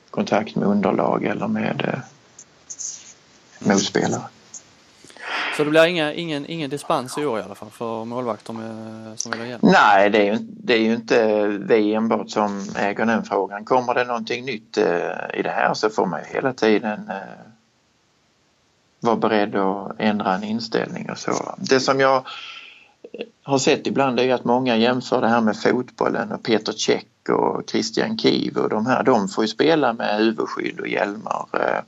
[0.10, 2.00] kontakt med underlag eller med eh,
[3.70, 4.22] motspelare.
[5.58, 9.20] Så det blir inga, ingen, ingen dispens i år i alla fall för målvakter med,
[9.20, 9.62] som vill ha hjälp?
[9.62, 13.66] Nej, det är, ju, det är ju inte vi enbart som äger den frågan.
[13.66, 17.16] Kommer det någonting nytt eh, i det här så får man ju hela tiden eh,
[19.00, 21.56] vara beredd att ändra en inställning och så.
[21.58, 22.28] Det som jag
[23.44, 27.70] har sett ibland är att många jämför det här med fotbollen och Peter Cech och
[27.70, 31.46] Christian Kiv och de här, de får ju spela med huvudskydd och hjälmar.
[31.54, 31.84] Mm.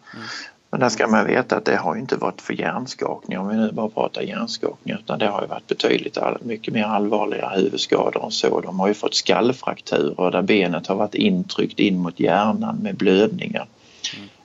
[0.72, 3.72] Men där ska man veta att det har inte varit för hjärnskakning om vi nu
[3.72, 8.62] bara pratar hjärnskakning utan det har ju varit betydligt mycket mer allvarliga huvudskador än så.
[8.62, 13.68] De har ju fått skallfrakturer där benet har varit intryckt in mot hjärnan med blödningar.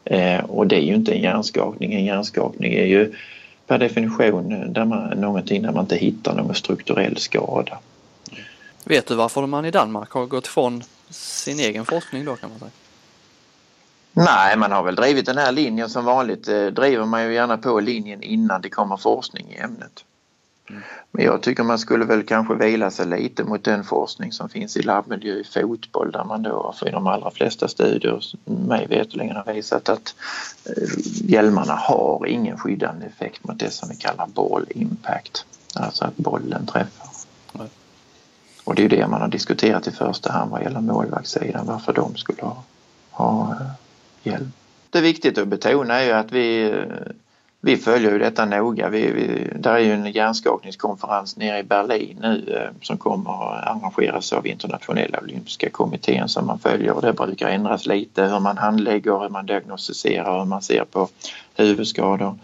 [0.05, 1.95] Eh, och det är ju inte en hjärnskakning.
[1.95, 3.15] En hjärnskakning är ju
[3.67, 7.79] per definition där man, någonting där man inte hittar någon strukturell skada.
[8.85, 12.59] Vet du varför man i Danmark har gått ifrån sin egen forskning då kan man
[12.59, 12.71] säga?
[14.13, 17.59] Nej, man har väl drivit den här linjen som vanligt eh, driver man ju gärna
[17.59, 20.04] på linjen innan det kommer forskning i ämnet.
[21.11, 24.77] Men jag tycker man skulle väl kanske vila sig lite mot den forskning som finns
[24.77, 29.37] i labbmiljö i fotboll där man då för i de allra flesta studier mig veterligen
[29.37, 30.15] har visat att
[30.65, 30.89] eh,
[31.31, 35.47] hjälmarna har ingen skyddande effekt mot det som vi kallar ball impact.
[35.75, 37.09] Alltså att bollen träffar.
[37.55, 37.67] Mm.
[38.65, 42.17] Och det är det man har diskuterat i första hand vad gäller målvaktssidan varför de
[42.17, 42.63] skulle ha,
[43.11, 43.57] ha
[44.23, 44.53] hjälm.
[44.91, 46.75] Det är viktigt att betona är ju att vi,
[47.65, 48.89] vi följer ju detta noga.
[48.89, 53.67] Vi, vi, där är ju en hjärnskakningskonferens nere i Berlin nu eh, som kommer att
[53.67, 58.59] arrangeras av internationella olympiska kommittén som man följer och det brukar ändras lite hur man
[58.59, 61.09] handlägger, hur man diagnostiserar, hur man ser på
[61.55, 62.39] huvudskador.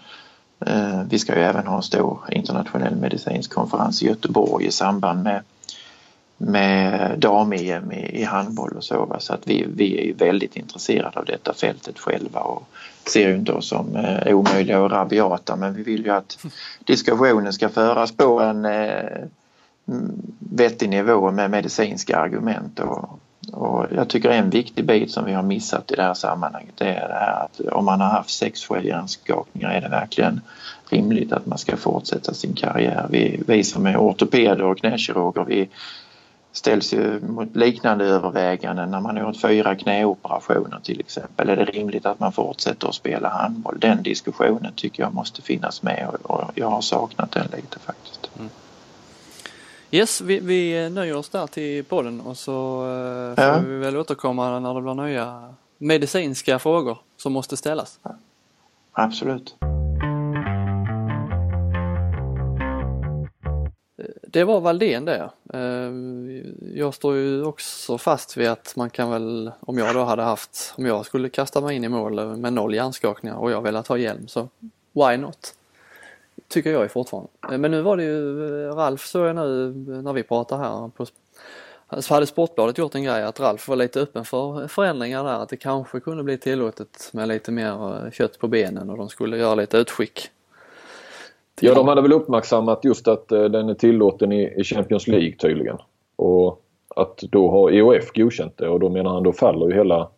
[0.67, 5.23] Eh, vi ska ju även ha en stor internationell medicinsk konferens i Göteborg i samband
[5.23, 5.43] med,
[6.37, 9.05] med dam-EM i, handboll och så.
[9.05, 9.21] Va?
[9.21, 12.69] Så att vi, vi är väldigt intresserade av detta fältet själva och
[13.05, 16.39] ser ju inte oss som eh, omöjliga och rabiata men vi vill ju att
[16.85, 19.25] diskussionen ska föras på en eh,
[20.39, 23.21] vettig nivå med medicinska argument och,
[23.53, 26.95] och jag tycker en viktig bit som vi har missat i det här sammanhanget det
[26.95, 30.41] är det här att om man har haft sex, sju hjärnskakningar är det verkligen
[30.91, 33.07] rimligt att man ska fortsätta sin karriär.
[33.11, 35.69] Vi, vi som är ortopeder och knäkirurger vi
[36.53, 41.49] ställs ju mot liknande överväganden när man har gjort fyra knäoperationer till exempel.
[41.49, 43.79] Är det rimligt att man fortsätter att spela handboll?
[43.79, 48.31] Den diskussionen tycker jag måste finnas med och, jag har saknat den lite faktiskt.
[48.39, 48.51] Mm.
[49.91, 53.59] Yes, vi, vi nöjer oss där till podden och så uh, får ja.
[53.59, 57.99] vi väl återkomma när det blir nya medicinska frågor som måste ställas.
[58.03, 58.11] Ja.
[58.93, 59.55] Absolut.
[64.33, 65.31] Det var Valdén det.
[65.53, 66.43] Ehm,
[66.75, 70.75] jag står ju också fast vid att man kan väl, om jag då hade haft,
[70.77, 73.97] om jag skulle kasta mig in i mål med noll hjärnskakningar och jag velat ha
[73.97, 74.49] hjälm så
[74.93, 75.55] why not?
[76.49, 77.31] Tycker jag ju fortfarande.
[77.53, 80.59] Ehm, men nu var det ju, eh, Ralf såg jag nu eh, när vi pratar
[80.59, 81.07] här på
[81.99, 85.49] så hade Sportbladet gjort en grej att Ralf var lite öppen för förändringar där, att
[85.49, 89.37] det kanske kunde bli tillåtet med lite mer eh, kött på benen och de skulle
[89.37, 90.31] göra lite utskick
[91.63, 95.77] Ja, de hade väl uppmärksammat just att eh, den är tillåten i Champions League tydligen.
[96.17, 96.63] Och
[96.97, 100.11] att då har EOF godkänt det och då menar han då faller ju hela,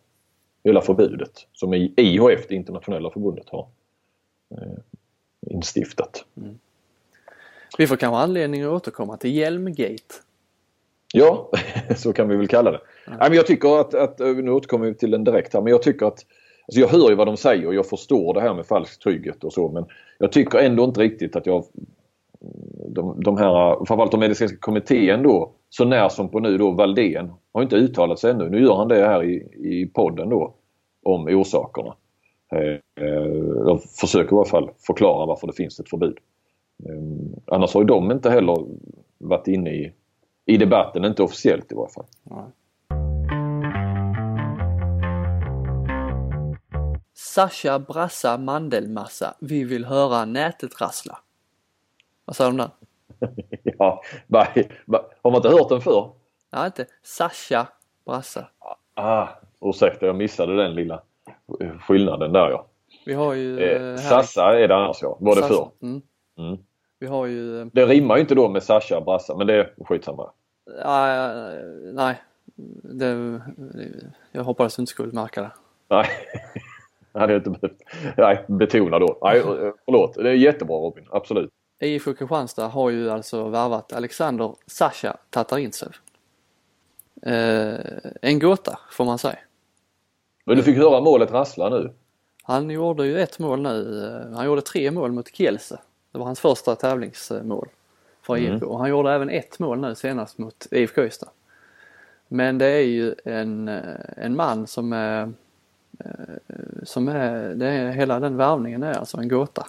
[0.63, 3.67] hela förbudet som IHF, det internationella förbundet, har
[4.51, 4.73] eh,
[5.41, 6.25] instiftat.
[6.37, 6.59] Mm.
[7.77, 10.15] Vi får kanske anledning att återkomma till Hjälmgate.
[11.13, 11.49] Ja,
[11.95, 12.81] så kan vi väl kalla det.
[13.07, 13.19] Mm.
[13.19, 15.83] Nej, men jag tycker att, att, nu återkommer vi till den direkt här, men jag
[15.83, 16.25] tycker att
[16.67, 19.43] Alltså jag hör ju vad de säger och jag förstår det här med falsk trygghet
[19.43, 19.85] och så men
[20.17, 21.65] jag tycker ändå inte riktigt att jag
[22.87, 27.31] de, de här, framförallt de medicinska kommittén då, så när som på nu då Valdén
[27.53, 28.49] har inte uttalat sig ännu.
[28.49, 30.53] Nu gör han det här i, i podden då
[31.03, 31.95] om orsakerna.
[32.51, 33.13] Eh, eh,
[33.55, 36.17] jag de försöker i alla fall förklara varför det finns ett förbud.
[36.85, 38.65] Eh, annars har ju de inte heller
[39.17, 39.93] varit inne i,
[40.45, 42.05] i debatten, inte officiellt i varje fall.
[42.23, 42.43] Nej.
[47.13, 51.19] Sasha Brassa Mandelmassa, vi vill höra nätet rassla.
[52.25, 52.69] Vad sa de där?
[53.63, 54.03] ja,
[55.21, 56.11] har man inte hört den förr?
[56.51, 57.67] Nej, inte Sasha
[58.05, 58.47] Brassa.
[58.93, 59.27] Ah,
[59.61, 61.01] ursäkta, jag missade den lilla
[61.87, 62.67] skillnaden där ja.
[63.05, 63.59] Vi har ju...
[63.59, 65.71] Eh, Sassa är det annars ja, var det förr.
[65.81, 66.01] Mm.
[66.37, 66.57] Mm.
[66.99, 67.61] Vi har ju...
[67.61, 70.31] Eh, det rimmar ju inte då med Sasha Brassa, men det är skitsamma.
[70.69, 72.21] Uh, nej,
[72.83, 73.41] det,
[74.31, 75.51] jag hoppades du inte skulle märka det.
[75.87, 76.07] Nej.
[77.19, 77.81] Hade jag inte behövt
[78.17, 79.17] nej, betona då.
[79.21, 79.41] Nej,
[79.85, 80.13] förlåt.
[80.13, 81.49] Det är jättebra Robin, absolut.
[81.79, 85.95] IFK Kristianstad har ju alltså värvat Alexander Sasha Tatarintsev.
[87.21, 87.75] Eh,
[88.21, 89.37] en gåta får man säga.
[90.45, 91.93] Men du fick höra målet rassla nu?
[92.43, 94.31] Han gjorde ju ett mål nu.
[94.35, 95.79] Han gjorde tre mål mot Kielse.
[96.11, 97.67] Det var hans första tävlingsmål
[98.21, 98.67] för IFK mm.
[98.67, 101.29] och han gjorde även ett mål nu senast mot IFK Ystad.
[102.27, 103.67] Men det är ju en,
[104.17, 105.29] en man som är Eh,
[106.83, 109.67] som är, det är, hela den värvningen är alltså en gåta.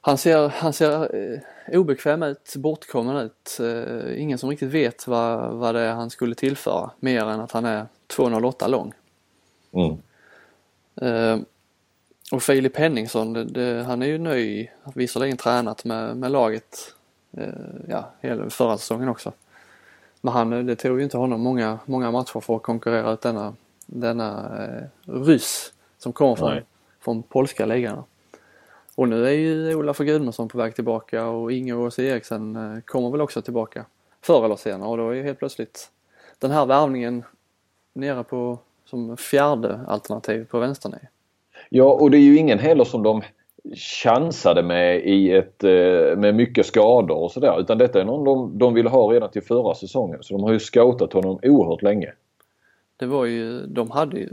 [0.00, 1.40] Han ser, han ser eh,
[1.78, 3.58] obekväm ut, bortkommen ut.
[3.60, 7.52] Eh, ingen som riktigt vet vad, vad det är han skulle tillföra mer än att
[7.52, 8.92] han är 2,08 lång.
[9.72, 11.44] Mm.
[12.32, 16.94] och Filip Henningsson, det, det, han är ju ny, visserligen tränat med, med laget
[17.88, 19.32] ja, hela förra säsongen också.
[20.20, 23.54] Men han, det tog ju inte honom många, många matcher för att konkurrera ut denna
[23.86, 26.60] denna eh, ryss som kommer från,
[27.00, 28.02] från polska ligan.
[28.94, 32.80] Och nu är ju Olaf Gudmundsson på väg tillbaka och Inge och Åse Eriksen eh,
[32.84, 33.84] kommer väl också tillbaka
[34.22, 35.90] förr eller senare och då är ju helt plötsligt
[36.38, 37.24] den här värvningen
[37.92, 41.08] nere på som fjärde alternativ på vänsternio.
[41.68, 43.22] Ja och det är ju ingen heller som de
[43.74, 48.58] chansade med i ett, eh, med mycket skador och sådär utan detta är någon de,
[48.58, 52.12] de ville ha redan till förra säsongen så de har ju scoutat honom oerhört länge.
[52.96, 54.28] Det var ju, de hade ju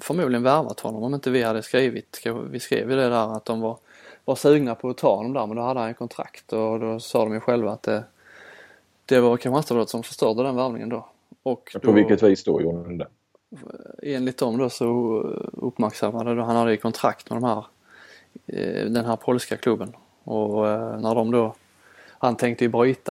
[0.00, 3.60] förmodligen värvat honom om inte vi hade skrivit, vi skrev ju det där att de
[3.60, 3.78] var,
[4.24, 7.00] var sugna på att ta honom där men då hade han ju kontrakt och då
[7.00, 8.04] sa de ju själva att det,
[9.06, 11.08] det var Kristianstadsbladet som förstörde den värvningen då.
[11.42, 13.06] Och då, på vilket vis då gjorde de det?
[14.02, 14.86] Enligt dem då så
[15.52, 16.42] uppmärksammade.
[16.42, 17.64] Han hade ju kontrakt med de här,
[18.88, 19.92] den här polska klubben.
[20.24, 20.62] Och
[21.00, 21.54] när de då,
[22.18, 23.10] han tänkte ju bryta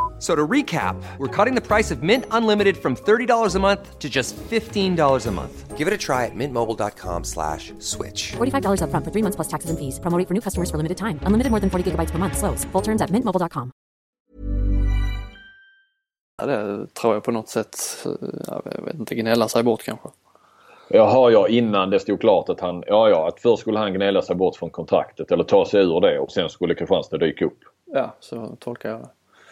[0.21, 4.07] So to recap, we're cutting the price of Mint Unlimited from $30 a month to
[4.07, 5.77] just $15 a month.
[5.77, 8.33] Give it a try at mintmobile.com slash switch.
[8.33, 9.99] $45 up front for three months plus taxes and fees.
[9.99, 11.19] Promoting for new customers for limited time.
[11.23, 12.37] Unlimited more than 40 gigabytes per month.
[12.37, 12.65] Slows.
[12.65, 13.71] Full terms at mintmobile.com.
[16.45, 17.77] Det tror jag på något sätt,
[18.45, 20.09] jag vet inte, gnälla sig bort kanske.
[20.89, 24.21] Jaha, ja innan det stod klart att han, ja ja, att först skulle han gnälla
[24.21, 27.59] sig bort från kontraktet eller ta sig ur det och sen skulle Kristianstad dyka upp.
[27.93, 29.09] Ja, så tolkar jag det.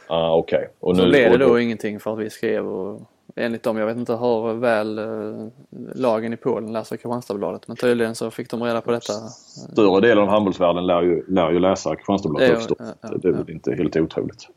[0.09, 0.69] Ah, okej.
[0.79, 0.95] Okay.
[0.97, 3.01] Så nu, blev det då, då ingenting för att vi skrev och
[3.35, 5.47] enligt dem, jag vet inte hur väl uh,
[5.95, 9.13] lagen i Polen läser Kristianstadsbladet men tydligen så fick de reda på detta.
[9.13, 13.31] Större delen av handbollsvärlden lär ju, lär ju läsa Kristianstadsbladet ja, ja, ja, Det är
[13.31, 14.47] väl inte helt otroligt.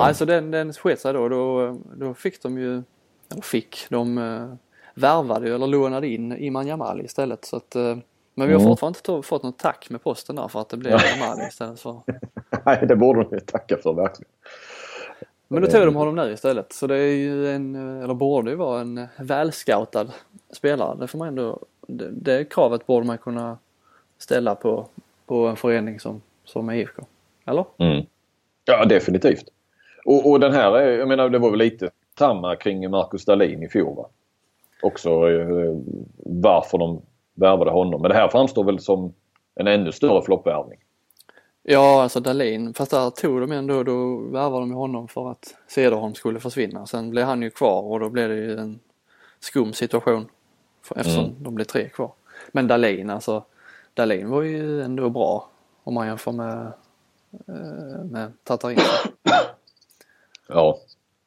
[0.00, 1.76] Alltså den, den sket sig då, då.
[1.96, 2.82] Då fick de ju,
[3.32, 4.54] eller fick, de uh,
[4.94, 7.44] värvade eller lånade in Iman Jamali istället.
[7.44, 7.76] Så att,
[8.34, 8.70] men vi har mm.
[8.70, 12.00] fortfarande inte fått något tack med posten där för att det blev Jamali istället för...
[12.64, 14.30] Nej, det borde de tacka för verkligen.
[15.48, 18.56] Men då tog de honom nu istället så det är ju en, eller borde ju
[18.56, 20.06] vara en välscoutad
[20.50, 20.96] spelare.
[21.00, 23.58] Det får man ändå, det, det kravet borde man kunna
[24.18, 24.86] ställa på,
[25.26, 27.02] på en förening som, som IFK.
[27.44, 27.64] Eller?
[27.78, 28.06] Mm.
[28.64, 29.44] Ja definitivt.
[30.04, 33.68] Och, och den här, jag menar det var väl lite samma kring Marcus Dahlin i
[33.68, 34.08] fjol va?
[34.82, 35.76] Också eh,
[36.24, 37.02] varför de
[37.34, 38.02] värvade honom.
[38.02, 39.14] Men det här framstår väl som
[39.54, 40.78] en ännu större floppvärvning.
[41.62, 46.14] Ja, alltså Dahlin, fast där tog de ändå, då värvade de honom för att Cederholm
[46.14, 46.86] skulle försvinna.
[46.86, 48.80] Sen blev han ju kvar och då blev det ju en
[49.40, 50.28] skum situation
[50.96, 51.42] eftersom mm.
[51.42, 52.12] de blev tre kvar.
[52.52, 53.44] Men Dahlin alltså,
[53.94, 55.48] Dahlin var ju ändå bra
[55.84, 56.72] om man jämför med,
[57.48, 58.78] eh, med Tatarin.
[60.48, 60.78] Ja.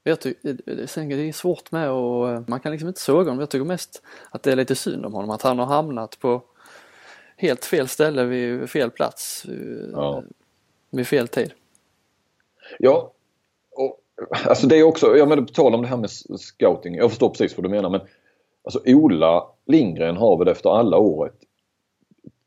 [0.07, 3.39] Jag tycker, sen är det svårt med och man kan liksom inte såga honom.
[3.39, 6.41] Jag tycker mest att det är lite synd om honom, att han har hamnat på
[7.37, 9.45] helt fel ställe vid fel plats.
[9.93, 10.23] Ja.
[10.89, 11.51] Vid fel tid.
[12.79, 13.11] Ja,
[13.71, 13.99] och,
[14.45, 16.95] alltså det är också, jag menar på tal om det här med scouting.
[16.95, 18.01] Jag förstår precis vad du menar men
[18.63, 21.35] alltså Ola Lindgren har väl efter alla året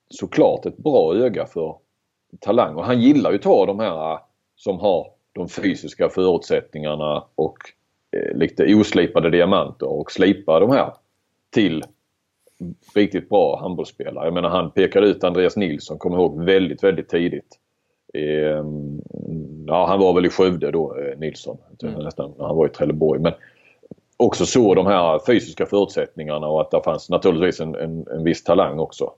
[0.09, 1.77] såklart ett bra öga för
[2.41, 4.19] talang och han gillar ju att ta de här
[4.57, 7.57] som har de fysiska förutsättningarna och
[8.17, 10.93] eh, lite oslipade diamanter och slipa de här
[11.51, 11.85] till
[12.95, 14.25] riktigt bra handbollsspelare.
[14.27, 17.59] Jag menar han pekade ut Andreas Nilsson, kommer ihåg, väldigt, väldigt tidigt.
[18.15, 18.65] Eh,
[19.67, 21.95] ja, han var väl i Skövde då, eh, Nilsson, mm.
[21.95, 23.21] nästan när han var i Trelleborg.
[23.21, 23.33] Men
[24.17, 28.45] också så de här fysiska förutsättningarna och att det fanns naturligtvis en, en, en viss
[28.45, 29.13] talang också.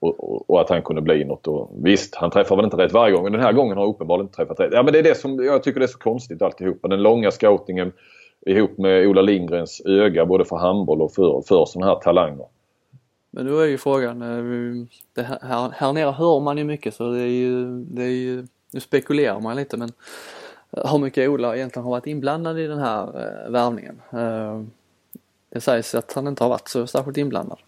[0.00, 1.46] Och, och, att han kunde bli något.
[1.46, 3.94] Och, visst, han träffar väl inte rätt varje gång men den här gången har han
[3.94, 4.72] uppenbarligen inte träffat rätt.
[4.72, 6.88] Ja men det är det som jag tycker det är så konstigt alltihopa.
[6.88, 7.92] Den långa scoutingen
[8.46, 12.46] ihop med Ola Lindgrens öga både för handboll och för, för sådana här talanger.
[13.30, 17.10] Men då är ju frågan, eh, det här, här nere hör man ju mycket så
[17.10, 19.92] det är ju, det är ju, nu spekulerar man lite men
[20.70, 24.02] hur mycket Ola egentligen har varit inblandad i den här eh, värvningen.
[24.12, 24.62] Eh,
[25.50, 27.58] det sägs att han inte har varit så särskilt inblandad.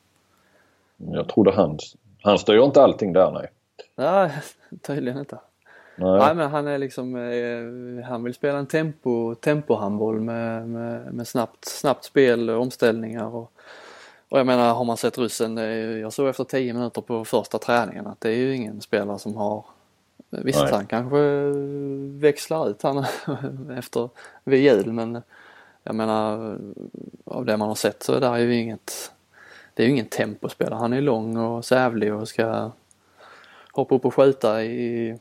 [0.97, 1.79] Jag trodde han,
[2.23, 3.51] han styr inte allting där nej.
[3.97, 4.33] Nej,
[4.83, 5.39] tydligen inte.
[5.97, 6.19] Nej.
[6.19, 11.29] nej men han är liksom, eh, han vill spela en tempo, tempohandboll med, med, med
[11.29, 13.53] snabbt, snabbt spel, omställningar och
[14.29, 15.57] och jag menar har man sett ryssen,
[16.01, 19.37] jag såg efter 10 minuter på första träningen att det är ju ingen spelare som
[19.37, 19.65] har
[20.31, 20.73] Visst Nej.
[20.73, 21.19] han kanske
[22.21, 23.05] växlar ut han
[23.79, 24.09] efter
[24.45, 25.23] vid jul men
[25.83, 26.57] jag menar
[27.25, 29.13] av det man har sett så är det ju inget
[29.75, 30.79] Det är ju ingen tempospelare.
[30.79, 32.71] Han är lång och sävlig och ska
[33.73, 35.19] hoppa upp och skjuta i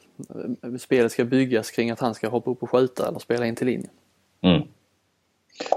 [0.80, 3.68] Spelet ska byggas kring att han ska hoppa upp och skjuta eller spela in till
[3.68, 3.92] linjen.
[4.42, 4.62] Mm.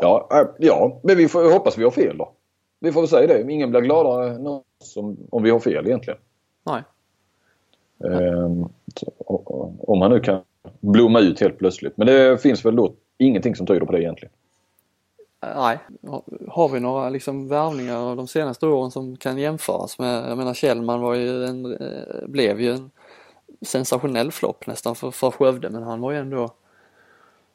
[0.00, 2.32] Ja, äh, ja, men vi får hoppas vi har fel då
[2.84, 3.52] vi får väl säga det.
[3.52, 4.96] Ingen blir gladare än oss
[5.30, 6.18] om, vi har fel egentligen.
[6.66, 6.82] Nej.
[8.04, 8.68] Ehm,
[9.78, 10.42] om han nu kan
[10.80, 11.96] blomma ut helt plötsligt.
[11.96, 14.32] Men det finns väl då ingenting som tyder på det egentligen.
[15.56, 15.78] Nej,
[16.48, 21.00] har vi några liksom värvningar de senaste åren som kan jämföras med, jag menar Kjellman
[21.00, 22.90] var ju en, eh, blev ju en
[23.62, 26.50] sensationell flopp nästan för, för Skövde men han var ju ändå,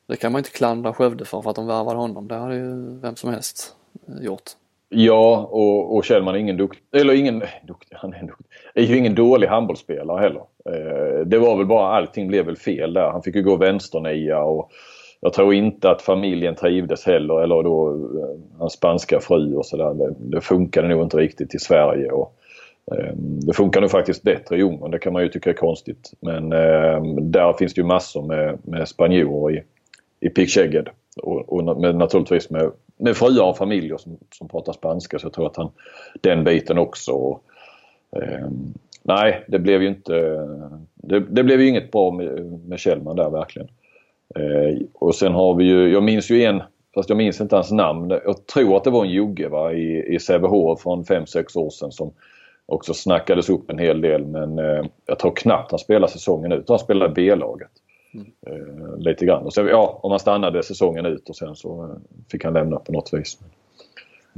[0.08, 2.28] det kan man inte klandra Skövde för, för att de värvade honom.
[2.28, 3.76] Det hade ju vem som helst
[4.08, 4.52] eh, gjort.
[4.90, 8.98] Ja, och, och Kjellman är ingen duktig, eller ingen, duktig, han är, duktig, är ju
[8.98, 10.44] ingen dålig handbollsspelare heller.
[10.66, 13.12] Eh, det var väl bara allting blev väl fel där.
[13.12, 14.72] Han fick ju gå vänsternia och
[15.22, 19.94] jag tror inte att familjen trivdes heller eller då eh, hans spanska fru och sådär.
[19.94, 22.12] Det, det funkade nog inte riktigt i Sverige.
[22.12, 22.34] Och,
[22.92, 24.92] eh, det funkar nog faktiskt bättre i Ungern.
[24.92, 26.12] Det kan man ju tycka är konstigt.
[26.20, 29.64] Men eh, där finns det ju massor med, med spanjorer i,
[30.20, 30.90] i Picksheged.
[31.22, 35.20] Och, och med, naturligtvis med, med fruar och familjer som, som pratar spanska.
[35.20, 35.72] Så jag tror att han,
[36.22, 37.12] den biten också.
[37.12, 37.44] Och,
[38.12, 38.48] eh,
[39.04, 40.14] nej, det blev ju inte...
[40.96, 43.70] Det, det blev ju inget bra med, med Kjellman där verkligen.
[44.36, 46.62] Eh, och sen har vi ju, jag minns ju en,
[46.96, 48.10] fast jag minns inte hans namn.
[48.10, 51.92] Jag tror att det var en Jogge va, i, i Sävehof från 5-6 år sedan
[51.92, 52.14] som
[52.66, 56.70] också snackades upp en hel del men eh, jag tror knappt han spelade säsongen ut.
[56.70, 57.72] Han spelade B-laget.
[58.14, 58.28] Mm.
[58.48, 59.44] Eh, lite grann.
[59.44, 61.90] Och sen, ja, om han stannade säsongen ut och sen så eh,
[62.32, 63.38] fick han lämna på något vis.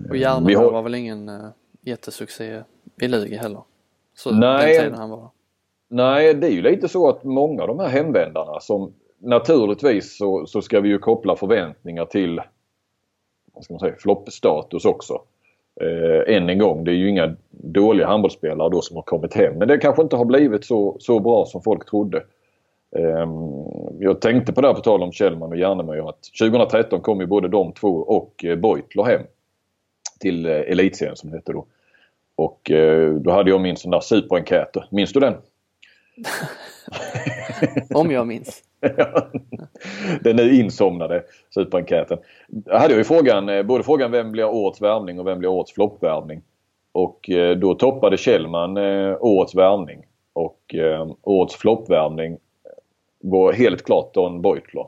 [0.10, 0.72] Och Järnemo har...
[0.72, 1.48] var väl ingen uh,
[1.82, 2.64] jättesuccé
[3.02, 3.62] i Lugi heller?
[4.16, 5.30] Så nej, den tiden han var.
[5.90, 10.46] nej, det är ju lite så att många av de här hemvändarna som naturligtvis så,
[10.46, 12.42] så ska vi ju koppla förväntningar till
[13.54, 15.22] vad ska man säga, floppstatus också.
[15.82, 19.54] Eh, än en gång, det är ju inga dåliga handbollsspelare då som har kommit hem.
[19.54, 22.24] Men det kanske inte har blivit så, så bra som folk trodde.
[22.96, 23.30] Eh,
[24.00, 27.26] jag tänkte på det här på tal om Kjellman och Järnemyr att 2013 kom ju
[27.26, 29.22] både de två och eh, Beutler hem
[30.20, 31.66] till eh, elitserien som det hette då.
[32.36, 34.78] Och eh, då hade jag min sån där superenkät.
[34.90, 35.34] Minns du den?
[37.94, 38.64] om jag minns.
[40.22, 42.18] den nu insomnade superenkäten.
[42.66, 45.74] Jag hade ju frågan, eh, både frågan vem blir årets värvning och vem blir årets
[45.74, 46.42] floppvärvning.
[46.92, 50.06] Och eh, då toppade Kjellman eh, årets värvning.
[50.34, 50.76] Och
[51.22, 52.38] årets floppvärvning
[53.20, 54.86] var helt klart Don Beutler.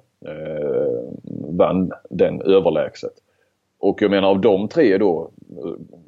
[1.58, 3.14] Vann den överlägset.
[3.80, 5.32] Och jag menar av de tre då,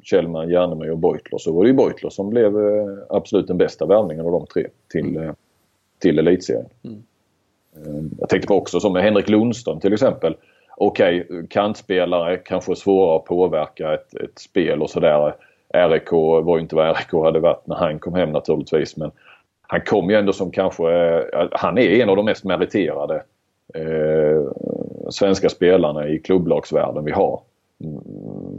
[0.02, 2.52] Kjellman, Järnemyr och Beutler, så var det ju Beutler som blev
[3.08, 5.32] absolut den bästa värvningen av de tre till,
[5.98, 6.66] till elitserien.
[6.84, 7.02] Mm.
[7.76, 10.36] Ehm, jag tänkte på också som med Henrik Lundström till exempel.
[10.76, 15.34] Okej, okay, kantspelare kanske svårare att påverka ett, ett spel och sådär.
[15.74, 19.10] RIK var ju inte vad RIK hade varit när han kom hem naturligtvis men
[19.66, 23.22] han kom ju ändå som kanske, eh, han är en av de mest meriterade
[23.74, 24.50] eh,
[25.10, 27.40] svenska spelarna i klubblagsvärlden vi har.
[27.84, 28.00] Mm,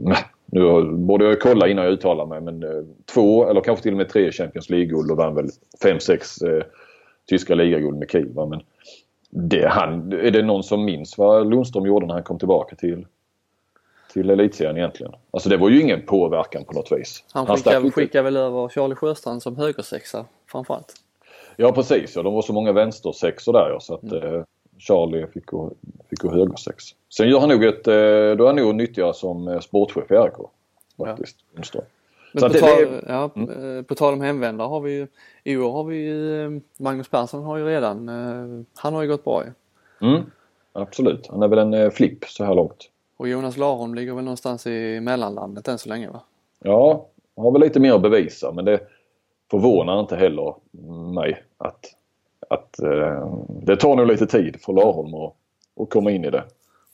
[0.05, 3.93] mm, nu borde jag kolla innan jag uttalar mig men eh, två eller kanske till
[3.93, 5.49] och med tre Champions League-guld och vann väl
[5.83, 6.63] fem, sex eh,
[7.29, 8.31] tyska ligaguld med Kiel.
[8.35, 8.61] Men
[9.29, 13.05] det, han, är det någon som minns vad Lundström gjorde när han kom tillbaka till,
[14.13, 15.13] till elitserien egentligen?
[15.31, 17.23] Alltså det var ju ingen påverkan på något vis.
[17.31, 20.93] Han skickade, han skickade väl över Charlie Sjöstrand som högersexa framförallt?
[21.55, 24.35] Ja precis ja, de var så många vänstersexor där ja, så att mm.
[24.35, 24.43] eh,
[24.77, 25.71] Charlie fick gå,
[26.09, 26.83] fick gå högersex.
[27.09, 27.93] Sen gör han nog ett, eh,
[28.37, 30.33] då är han nog nyttigare som eh, sportchef i RIK.
[30.97, 31.37] Faktiskt,
[31.73, 31.81] ja.
[32.31, 33.77] Men på, tal, det, ja, mm.
[33.77, 35.07] Eh, på tal om hemvändare har vi ju,
[35.43, 39.07] i år har vi ju, eh, Magnus Persson har ju redan, eh, han har ju
[39.07, 39.51] gått bra ju.
[40.07, 40.23] Mm.
[40.73, 42.89] Absolut, han är väl en flipp så här långt.
[43.17, 46.21] Och Jonas Laholm ligger väl någonstans i mellanlandet än så länge va?
[46.59, 47.05] Ja,
[47.37, 48.79] har väl lite mer att bevisa men det
[49.51, 50.55] förvånar inte heller
[51.13, 51.85] mig att,
[52.49, 55.33] att eh, det tar nog lite tid för Laholm att,
[55.81, 56.43] att komma in i det.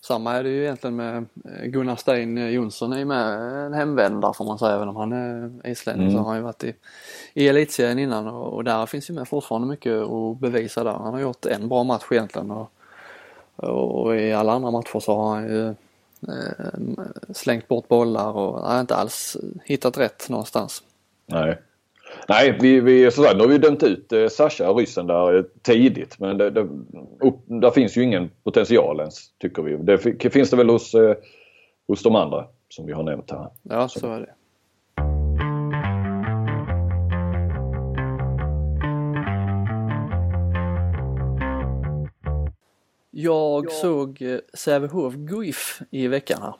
[0.03, 3.73] Samma är det ju egentligen med eh, Gunnar Stein eh, Jonsson är ju med en
[3.73, 6.17] hemvändare får man säga även om han är islänning mm.
[6.17, 6.75] så har han ju varit i,
[7.33, 10.91] i elitserien innan och, och, där finns ju med fortfarande mycket att bevisa där.
[10.91, 12.71] Han har gjort en bra match egentligen och,
[13.55, 16.79] och i alla andra matcher så har han ju eh,
[17.33, 20.83] slängt bort bollar och har inte alls hittat rätt någonstans.
[21.25, 21.61] Nej.
[22.29, 26.19] Nej, vi, vi, sådär, nu har vi dömt ut eh, Sasha, ryssen, där eh, tidigt.
[26.19, 26.61] Men det, det,
[27.19, 29.75] upp, där finns ju ingen potential ens, tycker vi.
[29.77, 31.15] Det finns det väl hos, eh,
[31.87, 33.47] hos de andra som vi har nämnt här.
[33.63, 34.33] Ja, så, så är det.
[43.15, 46.53] Jag såg eh, Sävehof Guif i veckan här.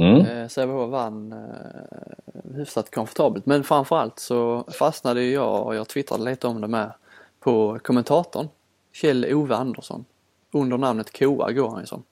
[0.00, 0.26] Mm.
[0.26, 6.46] Eh, Sävehof vann eh, hyfsat komfortabelt men framförallt så fastnade jag och jag twittrade lite
[6.46, 6.92] om det med
[7.40, 8.48] på kommentatorn
[8.92, 10.04] Kjell Ove Andersson.
[10.52, 12.02] Under namnet Koa går han ju som.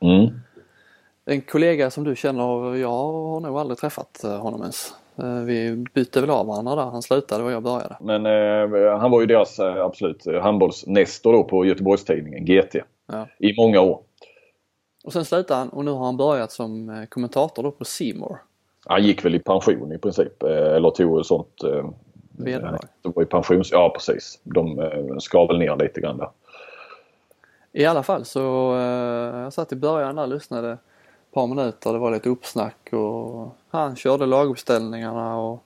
[0.00, 0.40] Mm.
[1.26, 4.94] En kollega som du känner, jag har nog aldrig träffat eh, honom ens.
[5.46, 7.96] Vi bytte väl av varandra där, han slutade och jag började.
[8.00, 12.76] Men eh, han var ju deras eh, absolut handbollsnestor då på Göteborgstidningen GT
[13.12, 13.26] ja.
[13.38, 14.00] i många år.
[15.04, 18.38] Och sen slutade han och nu har han börjat som eh, kommentator då på Seymour.
[18.86, 21.90] Han gick väl i pension i princip eh, eller tog sånt eh,
[22.30, 22.78] Vederlag.
[23.02, 23.72] Det var i pensions...
[23.72, 24.40] Ja precis.
[24.42, 24.90] De
[25.20, 26.28] skar väl ner lite grann där.
[27.72, 28.40] I alla fall så
[29.34, 31.92] jag satt i början där och lyssnade ett par minuter.
[31.92, 35.64] Det var lite uppsnack och han körde laguppställningarna och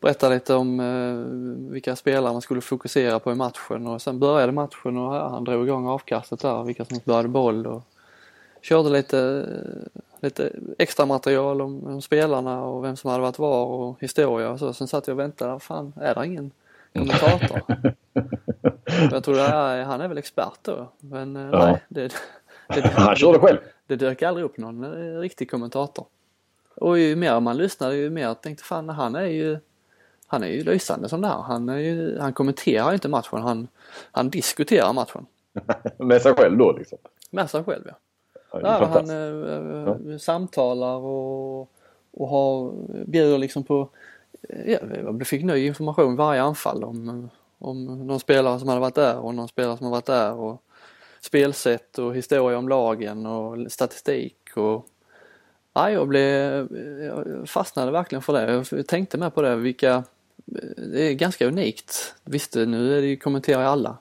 [0.00, 4.52] berättade lite om eh, vilka spelare man skulle fokusera på i matchen och sen började
[4.52, 7.82] matchen och ja, han drog igång avkastet där, vilka som började boll och
[8.62, 9.46] körde lite,
[10.20, 14.58] lite extra material om, om spelarna och vem som hade varit var och historia och
[14.58, 14.72] så.
[14.72, 16.50] Sen satt jag och väntade, fan är det ingen
[16.94, 17.60] kommentator?
[19.12, 19.42] jag trodde,
[19.86, 20.88] han är väl expert då.
[21.00, 21.66] Men eh, Ja.
[21.66, 22.14] nej, det,
[22.68, 23.58] det, Han körde själv.
[23.86, 26.06] det dök aldrig upp någon eh, riktig kommentator.
[26.74, 29.58] Och ju mer man lyssnade ju mer tänkte fan han är ju
[30.26, 31.42] han är ju lysande som det här.
[31.42, 33.68] Han, är ju, han kommenterar inte matchen, han,
[34.12, 35.26] han diskuterar matchen.
[35.98, 36.98] Med sig själv då liksom.
[37.30, 37.94] Med sig själv ja.
[38.52, 39.10] Ja, Ja, han
[40.10, 41.60] eh, samtalar och,
[42.12, 42.72] och har,
[43.06, 43.88] bjuder liksom på,
[44.66, 44.78] ja,
[45.12, 49.34] vi fick ny information varje anfall om, om någon spelare som hade varit där och
[49.34, 50.62] någon spelare som har varit där och
[51.20, 54.86] spelsätt och historia om lagen och statistik och
[55.72, 56.68] ja, jag blev,
[57.02, 58.64] jag fastnade verkligen för det.
[58.70, 60.04] Jag tänkte med på det, vilka,
[60.92, 62.14] det är ganska unikt.
[62.24, 63.98] Visst, nu är det kommenterar ju alla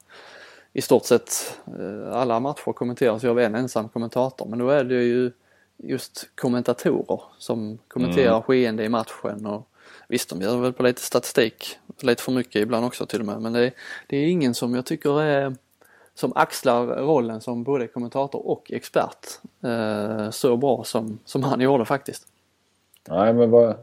[0.73, 4.83] i stort sett eh, alla matcher kommenteras ju av en ensam kommentator men då är
[4.83, 5.31] det ju
[5.77, 9.67] just kommentatorer som kommenterar skeende i matchen och
[10.07, 13.41] visst de gör väl på lite statistik, lite för mycket ibland också till och med
[13.41, 13.73] men det, är-
[14.07, 15.55] det är ingen som jag tycker är
[16.15, 19.27] som axlar rollen som både kommentator och expert
[19.63, 22.27] eh, så bra som, som han gjorde faktiskt.
[23.09, 23.75] Nej men vad,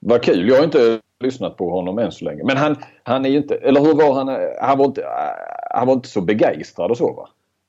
[0.00, 0.48] vad kul.
[0.48, 2.44] Jag har inte lyssnat på honom än så länge.
[2.44, 4.28] Men han, han är ju inte, eller hur var han?
[4.60, 5.04] Han var inte,
[5.74, 7.28] han var inte så begeistrad och så va?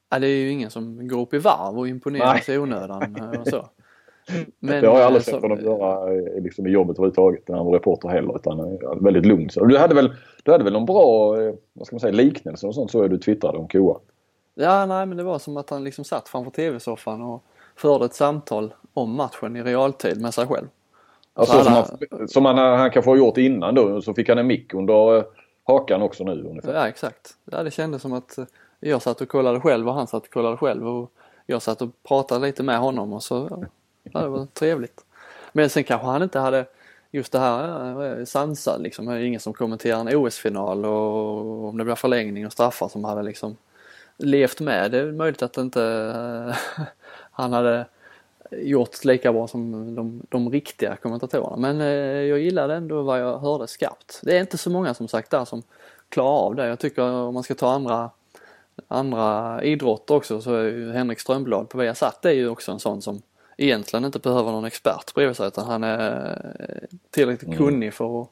[0.09, 2.55] Ja, det är ju ingen som går upp i varv och imponeras Nej.
[2.57, 3.65] i onödan eh, och så.
[4.59, 7.47] Men, det har jag eh, aldrig så- sett honom göra i- liksom i jobbet överhuvudtaget
[7.47, 8.35] när han var reporter heller.
[8.35, 9.49] Utan han är väldigt lugn.
[9.49, 12.67] Så du hade väl, du hade väl någon bra eh, vad ska man säga, liknelse
[12.67, 13.97] och sånt så du twittrade om Koa?
[14.55, 17.43] Ja, nej men det var som att han liksom satt framför tv-soffan och
[17.75, 20.67] förde ett samtal om matchen i realtid med sig själv.
[21.33, 24.01] Alltså, Så som han, som han, han kanske har gjort innan då.
[24.01, 25.23] Så fick han en mick under eh,
[25.63, 26.73] hakan också nu ungefär.
[26.73, 27.35] Ja, exakt.
[27.51, 28.45] Ja, det kändes som att eh,
[28.79, 31.11] jag satt och kollade själv och han satt och kollade själv och
[31.45, 33.65] jag satt och pratade lite med honom och så,
[34.03, 35.05] ja, det var trevligt.
[35.51, 36.65] Men sen kanske han inte hade
[37.11, 39.05] just det här eh, sansad liksom.
[39.05, 43.03] Det är ingen som kommenterar en OS-final och om det blir förlängning och straffar som
[43.03, 43.57] hade liksom
[44.17, 44.91] levt med.
[44.91, 46.55] Det är möjligt att inte
[47.31, 47.85] han hade
[48.61, 51.57] gjort lika bra som de, de riktiga kommentatorerna.
[51.57, 51.87] Men eh,
[52.21, 54.19] jag gillade ändå vad jag hörde skarpt.
[54.23, 55.63] Det är inte så många som sagt där som
[56.09, 56.67] klarar av det.
[56.67, 58.09] Jag tycker om man ska ta andra,
[58.87, 62.79] andra idrotter också så är ju Henrik Strömblad på Viasat det är ju också en
[62.79, 63.21] sån som
[63.57, 66.29] egentligen inte behöver någon expert bredvid sig utan han är
[66.59, 68.29] eh, tillräckligt kunnig för att,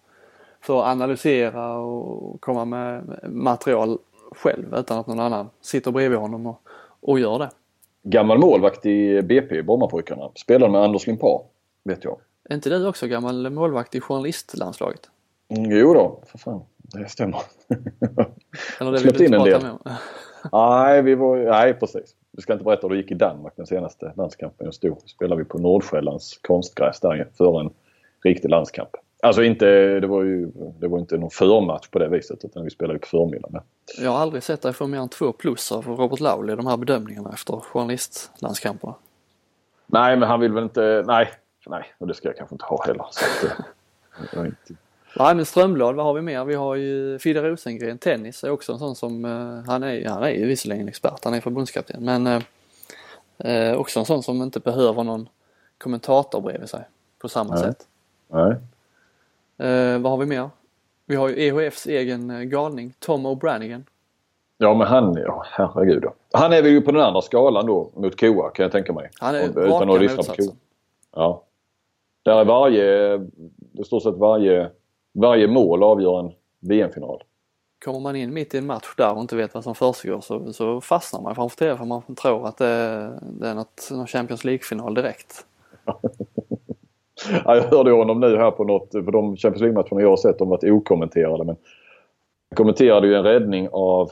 [0.61, 3.97] för att analysera och komma med material
[4.31, 6.61] själv utan att någon annan sitter bredvid honom och,
[6.99, 7.49] och gör det.
[8.03, 10.29] Gammal målvakt i BP, Brommapojkarna.
[10.35, 11.41] Spelade med Anders Limpar,
[11.83, 12.19] vet jag.
[12.49, 15.09] Är inte du också gammal målvakt i journalistlandslaget?
[15.49, 16.61] Mm, jo då, för fan.
[16.77, 17.39] Det stämmer.
[18.79, 19.61] Eller det vill du in inte prata del.
[19.61, 19.79] med om?
[20.51, 22.15] nej, vi var, nej, precis.
[22.31, 25.01] Du ska inte berätta hur det gick i Danmark den senaste landskampen jag stod.
[25.09, 27.73] spelade vi på Nordsjällands konstgräs där före en
[28.23, 28.89] riktig landskamp.
[29.23, 29.65] Alltså inte,
[29.99, 33.07] det var ju det var inte någon förmatch på det viset utan vi spelade på
[33.07, 33.61] förmiddagen.
[33.97, 36.67] Jag har aldrig sett dig få mer än två plus av Robert Laul i de
[36.67, 38.95] här bedömningarna efter journalistlandskamperna.
[39.85, 41.29] Nej, men han vill väl inte, nej,
[41.67, 43.03] nej, och det ska jag kanske inte ha heller.
[43.03, 43.43] Att,
[44.33, 44.73] eh, inte,
[45.15, 46.45] Nej men Strömblad, vad har vi mer?
[46.45, 50.23] Vi har ju Fidde Rosengren, tennis är också en sån som, eh, han är, han
[50.23, 52.41] är ju visserligen expert, han är förbundskapten men eh,
[53.37, 55.29] eh, också en sån som inte behöver någon
[55.77, 56.83] kommentator bredvid sig
[57.19, 57.63] på samma Nej.
[57.63, 57.87] sätt.
[58.27, 58.55] nej.
[59.61, 60.49] Eh, vad har vi mer?
[61.05, 63.83] Vi har ju EHFs egen eh, galning, Tom O'Branigan.
[64.57, 66.03] Ja men han, ja herregud.
[66.31, 69.09] Han är väl ju på den andra skalan då mot Koa kan jag tänka mig.
[69.19, 70.33] Han är Om- raka att lyssna på.
[70.43, 70.55] Koa.
[71.15, 71.43] Ja.
[72.23, 73.15] Där är varje,
[73.73, 74.69] i stort sett varje,
[75.13, 77.23] varje mål avgör en VM-final.
[77.85, 80.53] Kommer man in mitt i en match där och inte vet vad som försiggår så,
[80.53, 82.65] så fastnar man framför TV för man tror att det
[83.39, 85.45] det är något, någon Champions League-final direkt.
[87.45, 90.37] Ja, jag hörde honom nu här på något, för de Champions League-matcherna jag har sett
[90.37, 91.55] de har varit okommenterade men
[92.49, 94.11] han kommenterade ju en räddning av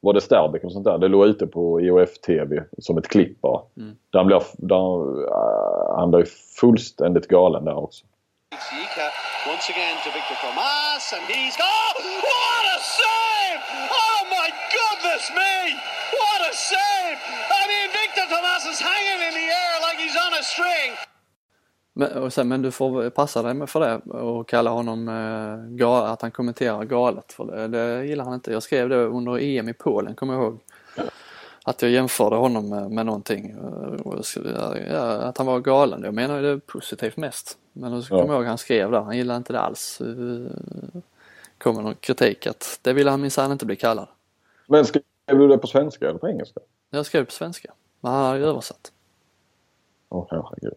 [0.00, 0.98] var det Sterbeck och sånt där?
[0.98, 3.60] Det låg ute på IOF TV som ett klipp bara.
[3.76, 3.96] Mm.
[4.10, 6.24] Där han blev, där, äh, han blev
[6.60, 8.04] fullständigt galen där också.
[9.52, 11.92] Once again to Victor Tomas, and he's oh,
[12.30, 13.58] what a save!
[14.02, 15.54] Oh my goodness me!
[16.18, 17.16] What a save!
[17.60, 20.90] I mean, Victor Tomas is hanging in the air like he's on a string.
[21.98, 26.06] Men, och sen, men du får passa dig för det och kalla honom eh, gal,
[26.06, 27.32] att han kommenterar galet.
[27.32, 28.52] För det, det gillar han inte.
[28.52, 30.58] Jag skrev det under EM i Polen, kommer jag ihåg.
[31.64, 33.50] att jag jämförde honom med, med någonting.
[33.50, 36.02] eh, Ja, att han var galen.
[36.02, 37.58] Jag menar det positivt mest.
[37.72, 38.20] Men så Ja.
[38.20, 40.00] kommer jag ihåg han skrev där, han gillade inte det alls.
[40.00, 40.96] Eh,
[41.58, 44.08] Kommer någon kritik att det ville han minsann inte bli kallad.
[44.66, 46.60] Men skrev du det på svenska eller på engelska?
[46.90, 47.72] Jag skrev på svenska.
[48.00, 48.92] Men han ju översatt.
[50.08, 50.74] Åh herregud.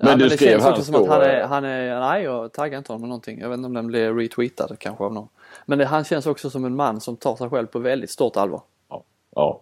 [0.00, 2.22] Ja, men, du det skrev känns också som att han är, eh, han är, nej
[2.22, 3.40] jag taggar inte honom med någonting.
[3.40, 5.28] Jag vet inte om den blev retweetad kanske av någon.
[5.66, 8.36] Men det, han känns också som en man som tar sig själv på väldigt stort
[8.36, 8.62] allvar.
[9.34, 9.60] Ja.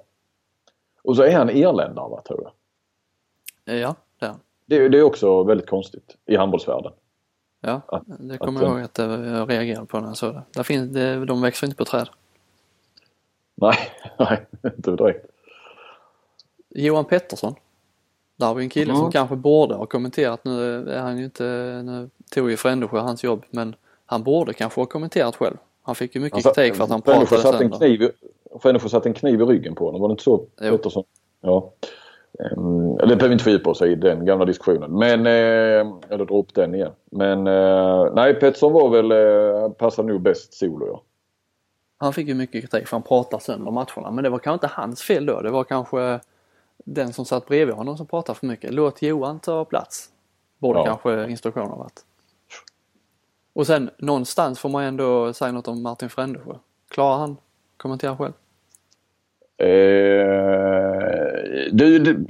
[1.02, 3.74] Och så är han irländare va, tror jag.
[3.74, 4.40] Eh, Ja, det är han.
[4.66, 6.92] Det, det är också väldigt konstigt i handbollsvärlden.
[7.60, 10.34] Ja, Att- det kommer att, jag ihåg att eh, jag reagerade på när jag såg
[10.34, 10.42] det.
[10.54, 12.08] Där finns, det de växer inte på träd.
[13.54, 13.76] Nej,
[14.18, 15.26] nej, inte direkt.
[16.68, 17.54] Johan Pettersson.
[18.36, 19.02] Där har vi en kille Mm.
[19.02, 20.44] som kanske borde ha kommenterat.
[20.44, 21.44] Nu är han ju inte,
[21.84, 23.74] nu tog ju Frändesjö hans jobb men
[24.06, 25.56] han borde kanske ha kommenterat själv.
[25.82, 27.78] Han fick ju mycket Han kritik för att han pratade en sönder.
[27.78, 28.10] kniv,
[28.62, 30.00] Frändesjö satte en kniv i ryggen på honom.
[30.00, 30.38] Var det inte så.
[30.58, 31.04] Pettersson?
[31.40, 31.72] Ja.
[32.56, 34.98] Um, det behöver inte fördjupa oss i den gamla diskussionen.
[34.98, 36.92] Men, eh, eller dra upp den igen.
[37.10, 41.02] Men eh, nej, Pettersson var väl, eh, passade nog bäst solo ja.
[41.98, 44.10] Han fick ju mycket kritik för han pratade sönder matcherna.
[44.10, 45.40] Men det var kanske inte hans fel då.
[45.40, 46.20] Det var kanske
[46.84, 48.74] den som satt bredvid honom som pratade för mycket.
[48.74, 50.10] Låt Johan ta plats.
[50.58, 50.84] Borde Ja.
[50.84, 52.04] kanske instruktionen ha varit.
[53.52, 56.54] Och sen någonstans får man ändå säga något om Martin Frändesjö.
[56.88, 57.36] Klarar han
[57.76, 58.32] kommentera själv?
[59.58, 59.66] Eh,
[61.72, 62.26] du, du,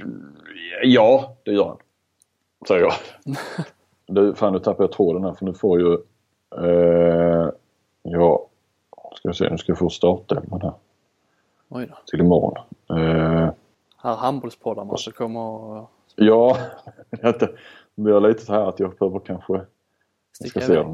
[0.83, 1.77] ja, det gör han.
[2.67, 2.93] Säger jag.
[4.07, 5.93] du, fan nu tappar jag tråden här för nu får ju...
[6.57, 7.49] Eh,
[8.01, 8.47] ja,
[9.15, 10.73] ska vi se, nu ska jag få startelvan här
[11.69, 11.97] Oj då.
[12.05, 12.57] till imorgon.
[12.89, 13.49] Eh,
[14.07, 16.57] Här handbollspoddarna så kommer och ja,
[17.21, 17.49] det
[17.95, 19.61] blir lite så här att jag behöver kanske...
[20.35, 20.85] Sticka ska iväg.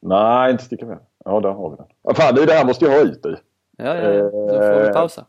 [0.00, 0.98] Nej, inte sticka iväg.
[1.24, 1.86] Ja, där har vi den.
[2.02, 3.36] Ah, fan, det, är det här måste jag ha ut i.
[3.76, 4.24] Ja, ja, ja.
[4.24, 5.24] Nu får vi Eh, pausa.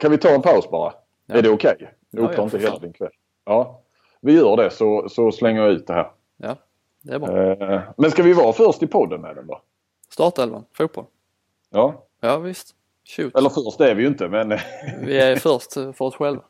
[0.00, 0.92] Kan vi ta en paus bara?
[1.26, 1.34] Ja.
[1.34, 1.76] Är det okej?
[1.80, 3.12] Det Ja, upptar ja, inte hela din kväll.
[3.44, 3.80] Ja,
[4.20, 6.10] vi gör det så, så slänger jag ut det här.
[6.36, 6.56] Ja,
[7.02, 7.42] det är bra.
[7.42, 9.60] Eh, Men ska vi vara först i podden med den då?
[10.10, 11.04] Startelvan, fotboll.
[11.70, 12.74] Ja, Ja visst.
[13.16, 13.36] Shoot.
[13.36, 14.48] eller först är vi ju inte men
[15.02, 16.42] Vi är först för oss själva.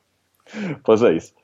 [0.85, 1.35] precis.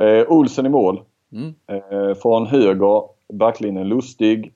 [0.00, 1.02] Eh, Olsen i mål.
[1.32, 1.54] Mm.
[1.66, 3.02] Eh, från höger
[3.32, 4.52] backlinjen Lustig,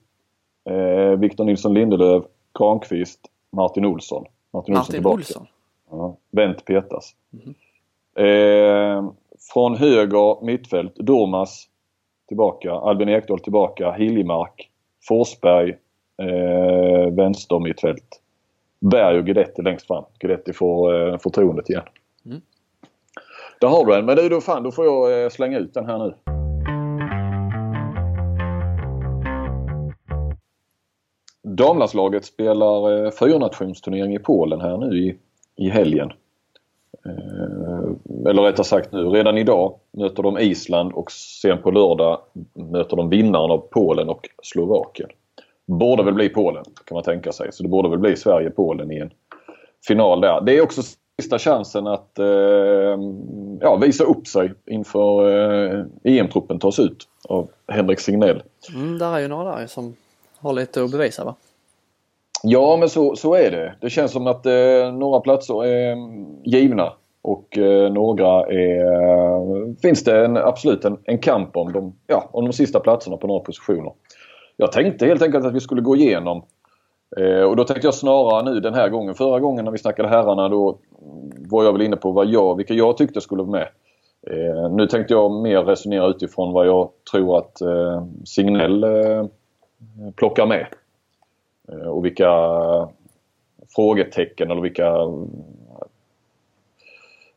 [0.69, 2.23] eh, Victor Nilsson Lindelöf,
[2.59, 3.19] Granqvist,
[3.51, 4.25] Martin Olsson.
[4.53, 5.15] Martin, Olsson Martin tillbaka.
[5.15, 5.47] Olsson.
[5.91, 7.15] Ja, Bent petas.
[8.17, 9.11] Eh,
[9.53, 11.67] från höger mittfält Dormas
[12.27, 14.69] tillbaka, Albin Ekdal tillbaka, Hiljemark,
[15.07, 15.69] Forsberg,
[16.21, 18.21] eh, vänster mittfält.
[18.79, 20.03] Berg och Guidetti längst fram.
[20.19, 21.83] Guidetti får eh, förtroendet igen.
[23.59, 24.05] Där har du den.
[24.05, 26.13] Men du, då, fan, då får jag eh, slänga ut den här nu.
[31.43, 35.17] Damlandslaget spelar eh, fyrnationsturnering i Polen här nu i,
[35.55, 36.11] i helgen.
[37.05, 42.19] Eh, eller rättare sagt nu, redan idag möter de Island och sen på lördag
[42.53, 45.09] möter de vinnaren av Polen och Slovakien.
[45.65, 47.51] Borde väl bli Polen kan man tänka sig.
[47.51, 49.11] Så det borde väl bli Sverige-Polen i en
[49.87, 50.41] final där.
[50.41, 50.81] Det är också
[51.21, 52.25] sista chansen att eh,
[53.61, 58.43] ja, visa upp sig inför eh, EM-truppen tas ut av Henrik Signell.
[58.75, 59.95] Mm, där är ju några där som
[60.39, 61.35] har lite att bevisa va?
[62.43, 63.75] Ja men så, så är det.
[63.81, 70.03] Det känns som att eh, några platser är mm, givna och eh, några är, finns
[70.03, 73.39] det en, absolut en, en kamp om de, ja, om de sista platserna på några
[73.39, 73.91] positioner.
[74.57, 76.43] Jag tänkte helt enkelt att vi skulle gå igenom eh,
[77.47, 79.15] och då tänkte jag snarare nu den här gången.
[79.15, 80.77] Förra gången när vi snackade herrarna då
[81.49, 83.67] var jag väl inne på vad jag, vilka jag tyckte skulle vara med.
[84.27, 89.25] Eh, nu tänkte jag mer resonera utifrån vad jag tror att eh, Signell eh,
[90.15, 90.67] plockar med.
[91.71, 92.31] Eh, och vilka
[93.75, 94.93] frågetecken eller vilka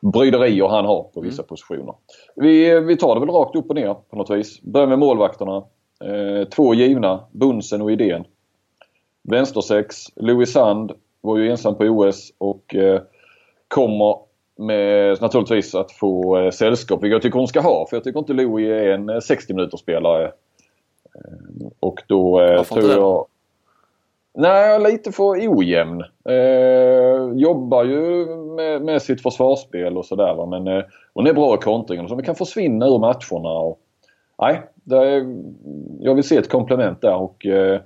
[0.01, 1.95] bryderier han har på vissa positioner.
[2.37, 4.63] Vi, vi tar det väl rakt upp och ner på något vis.
[4.63, 5.65] Börjar med målvakterna.
[6.05, 8.25] Eh, två givna, Bunsen och Idén.
[9.23, 13.01] Vänstersex, Louis Sand var ju ensam på OS och eh,
[13.69, 14.17] kommer
[14.57, 17.87] med, naturligtvis att få eh, sällskap, vilket jag tycker hon ska ha.
[17.91, 20.25] För jag tycker inte Louis är en eh, 60 minuters spelare.
[20.25, 23.27] Eh, och då eh, Varför tror jag...
[24.35, 26.05] Nej, lite för ojämn.
[26.29, 30.47] Eh, jobbar ju med, med sitt försvarsspel och sådär.
[30.47, 32.09] Men eh, hon är bra i kontringen.
[32.09, 33.59] Så vi kan försvinna ur matcherna.
[33.59, 33.79] Och,
[34.39, 35.37] nej, är,
[36.01, 37.15] jag vill se ett komplement där.
[37.15, 37.81] Och, eh,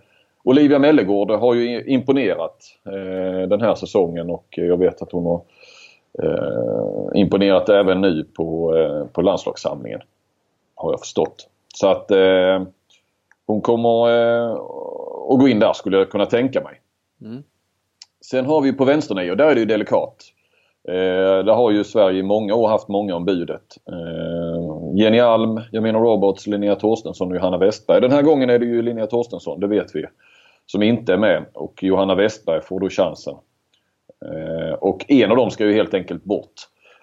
[0.49, 5.43] Olivia Mellegård har ju imponerat eh, den här säsongen och jag vet att hon har
[6.23, 10.01] eh, imponerat även nu på, eh, på landslagssamlingen.
[10.75, 11.49] Har jag förstått.
[11.75, 12.11] Så att
[13.47, 14.07] hon kommer
[15.33, 16.81] att gå in där skulle jag kunna tänka mig.
[17.23, 17.43] Mm.
[18.21, 20.25] Sen har vi på vänsternio, där är det ju delikat.
[20.89, 23.77] Eh, där har ju Sverige i många år haft många om budet.
[23.89, 28.01] Eh, Jenny Alm, Jamina Roberts, Linnea Torstensson och Johanna Westberg.
[28.01, 30.05] Den här gången är det ju Linnea Torstensson, det vet vi,
[30.67, 31.45] som inte är med.
[31.53, 33.35] Och Johanna Westberg får då chansen.
[34.25, 36.53] Eh, och en av dem ska ju helt enkelt bort.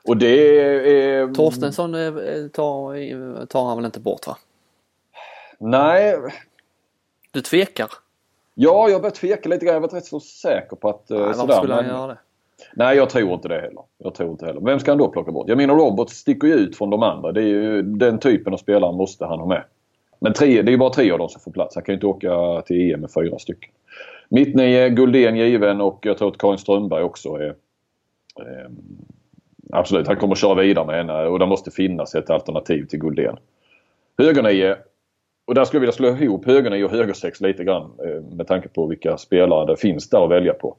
[0.08, 1.34] Och det är...
[1.34, 2.14] Torstensson eh,
[2.54, 4.38] tar, tar han väl inte bort va?
[5.60, 6.16] Nej.
[7.32, 7.88] Du tvekar?
[8.54, 9.74] Ja, jag börjar tveka lite grann.
[9.74, 11.10] Jag var rätt så säker på att...
[11.10, 12.18] Nej, varför sådär, skulle han men- göra det?
[12.76, 13.84] Nej, jag tror inte det heller.
[13.98, 14.62] Jag tror inte heller.
[14.62, 15.50] Vem ska han då plocka bort?
[15.50, 17.32] Jag menar Robert sticker ju ut från de andra.
[17.32, 19.64] Det är ju, den typen av spelare måste han ha med.
[20.24, 21.76] Men tre, det är ju bara tre av dem som får plats.
[21.76, 23.72] Han kan ju inte åka till EM med fyra stycken.
[24.30, 27.56] Mittnio, Guldén given och jag tror att Karin Strömberg också är...
[28.40, 28.70] Eh,
[29.72, 33.00] absolut, han kommer att köra vidare med henne och det måste finnas ett alternativ till
[33.00, 33.38] Guldén.
[34.18, 34.76] Högernio.
[35.46, 38.68] Och där skulle jag vilja slå ihop högernio och högersex lite grann eh, med tanke
[38.68, 40.76] på vilka spelare det finns där att välja på.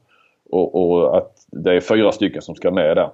[0.49, 3.09] Och, och att det är fyra stycken som ska med där.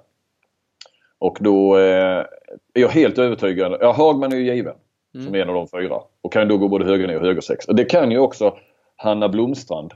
[1.20, 2.26] Och då eh,
[2.74, 3.78] är jag helt övertygad.
[3.82, 4.76] Ja, Hagman är ju given
[5.14, 6.02] som en av de fyra.
[6.22, 7.68] Och kan då gå både höger och höger sex.
[7.68, 8.58] Och det kan ju också
[8.96, 9.94] Hanna Blomstrand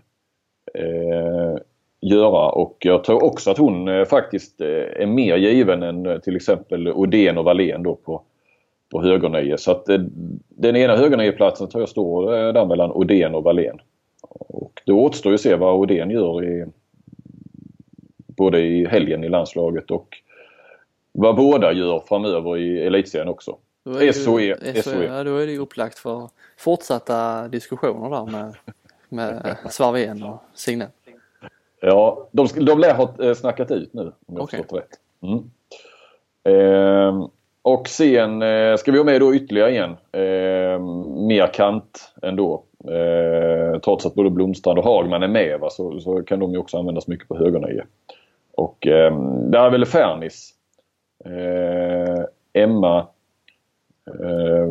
[0.73, 1.57] eh,
[2.01, 2.49] göra.
[2.49, 4.67] Och jag tror också att hon eh, faktiskt eh,
[5.01, 8.21] är mer given än eh, till exempel Odén och Wallén då på,
[8.91, 9.57] på högernio.
[9.57, 9.99] Så att eh,
[10.49, 13.79] den ena högernioplatsen tror jag står eh, där mellan Odén och Wallén.
[14.29, 16.65] Och då återstår ju att se vad Odén gör i,
[18.27, 20.07] både i helgen i landslaget och
[21.11, 23.57] vad båda gör framöver i elitserien också.
[23.85, 24.83] Då SOE.
[24.83, 25.05] SOE.
[25.05, 28.55] Ja, då är det ju upplagt för fortsatta diskussioner där med,
[29.09, 30.89] med Svarvén och Signell.
[31.81, 34.59] Ja, de, de lär ha eh, snackat ut nu om jag Okej.
[34.59, 34.99] förstått rätt.
[35.21, 35.51] Mm.
[36.43, 37.29] Ehm,
[37.61, 39.97] och sen eh, ska vi ha med då ytterligare en.
[40.11, 42.63] Ehm, mer kant ändå.
[42.91, 46.57] Ehm, trots att både Blomstrand och Hagman är med va, så, så kan de ju
[46.57, 47.83] också användas mycket på högernio.
[48.51, 50.53] Och ehm, där är väl Fernis.
[51.25, 53.07] Ehm, Emma.
[54.07, 54.67] Eh,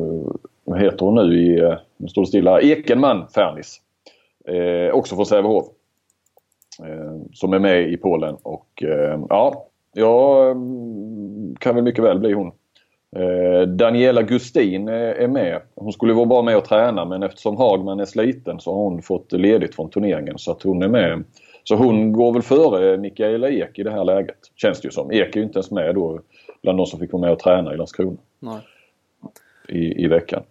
[0.64, 1.60] vad heter hon nu i...
[1.60, 2.60] Eh, nu står det stilla.
[2.60, 3.80] Ekenman Fernis.
[4.48, 5.64] Eh, också från Sävehof
[6.82, 8.36] eh, som är med i Polen.
[8.42, 12.52] Och eh, ja, jag mm, kan väl mycket väl bli hon.
[13.16, 15.60] Eh, Daniela Gustin är, är med.
[15.74, 19.02] Hon skulle vara bara med och träna men eftersom Hagman är sliten så har hon
[19.02, 21.24] fått ledigt från turneringen så att hon är med.
[21.64, 24.38] Så hon går väl före Mikaela Ek i det här läget.
[24.56, 25.12] Känns det ju som.
[25.12, 26.20] Ek är ju inte ens med då
[26.62, 28.58] bland de som fick vara med och träna i Landskrona Nej
[29.68, 30.42] i, i veckan.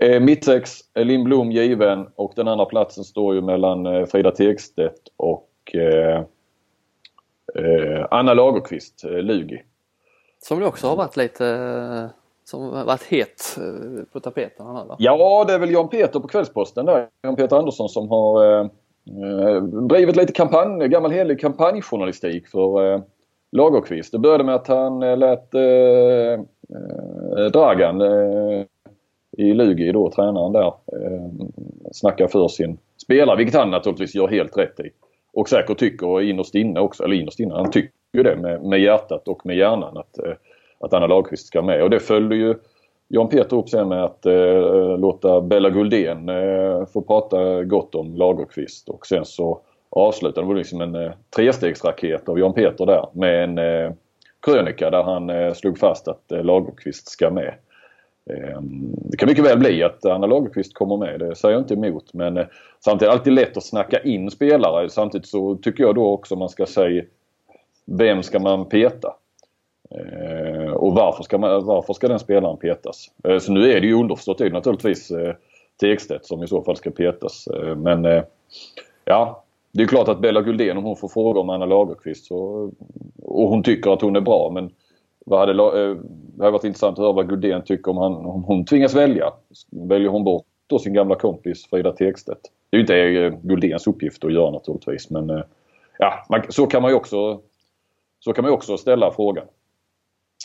[0.00, 5.00] Eh, Mittsex, eh, Lindblom given och den andra platsen står ju mellan eh, Frida Tegstedt
[5.16, 6.22] och eh,
[7.54, 9.62] eh, Anna Lagerqvist, eh, Lugi.
[10.40, 12.06] Som det också har varit lite, eh,
[12.44, 14.96] som varit het eh, på tapeten här va?
[14.98, 17.08] Ja, det är väl Jan Peter på Kvällsposten där.
[17.22, 18.66] Jan Peter Andersson som har eh,
[19.62, 23.00] drivit lite kampanj, gammal helig kampanjjournalistik för eh,
[23.52, 24.12] Lagerqvist.
[24.12, 26.44] Det började med att han eh, lät eh,
[26.74, 28.64] Eh, Dragan eh,
[29.36, 31.28] i Lugi, då tränaren där, eh,
[31.92, 33.36] snackar för sin spelare.
[33.36, 34.90] Vilket han naturligtvis gör helt rätt i.
[35.32, 38.80] Och säkert tycker innerst inne också, eller innerst inne, han tycker ju det med, med
[38.80, 40.32] hjärtat och med hjärnan att, eh,
[40.80, 41.82] att Anna Lagerqvist ska med.
[41.82, 42.54] Och det följde ju
[43.08, 48.16] Jan Peter upp sen med att eh, låta Bella Guldén eh, få prata gott om
[48.16, 49.60] Lagerqvist och sen så
[49.90, 53.92] avslutade det var liksom en eh, trestegsraket av Jan Peter där med en eh,
[54.46, 57.54] krönika där han eh, slog fast att eh, Lagerqvist ska med.
[58.30, 61.74] Ehm, det kan mycket väl bli att Anna Lagerqvist kommer med, det säger jag inte
[61.74, 62.14] emot.
[62.14, 62.46] Men eh,
[62.80, 64.90] samtidigt är det alltid lätt att snacka in spelare.
[64.90, 67.04] Samtidigt så tycker jag då också man ska säga
[67.84, 69.14] vem ska man peta?
[69.90, 73.10] Ehm, och varför ska, man, varför ska den spelaren petas?
[73.40, 75.12] Så nu är det ju underförstått naturligtvis
[75.80, 77.48] Tegstedt som i så fall ska petas.
[77.76, 78.22] Men
[79.04, 82.70] ja, det är klart att Bella Guldén om hon får fråga om Anna Lagerqvist så,
[83.22, 84.70] och hon tycker att hon är bra men
[85.26, 85.96] vad hade, eh,
[86.36, 89.32] det hade varit intressant att höra vad Guldén tycker om, han, om hon tvingas välja.
[89.70, 92.40] Väljer hon bort då sin gamla kompis Frida Tegstedt?
[92.70, 95.42] Det är ju inte eh, Guldéns uppgift att göra naturligtvis men eh,
[95.98, 97.40] ja, man, så kan man ju också
[98.20, 99.46] så kan man också ställa frågan.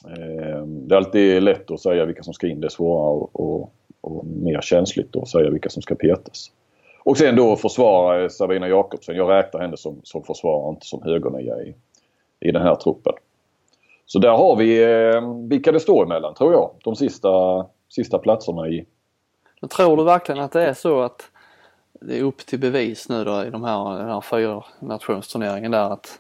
[0.07, 2.61] Eh, det är alltid lätt att säga vilka som ska in.
[2.61, 6.51] Det är svårare och, och, och mer känsligt att säga vilka som ska petas.
[7.03, 9.15] Och sen då försvara Sabina Jakobsen.
[9.15, 11.75] Jag räknar henne som, som försvarare, inte som högernia i,
[12.39, 13.13] i den här truppen.
[14.05, 16.71] Så där har vi eh, vilka det står emellan tror jag.
[16.83, 18.85] De sista, sista platserna i...
[19.61, 21.29] Men tror du verkligen att det är så att
[22.01, 25.89] det är upp till bevis nu då i de här, den här fyra nationsturneringen där
[25.89, 26.19] att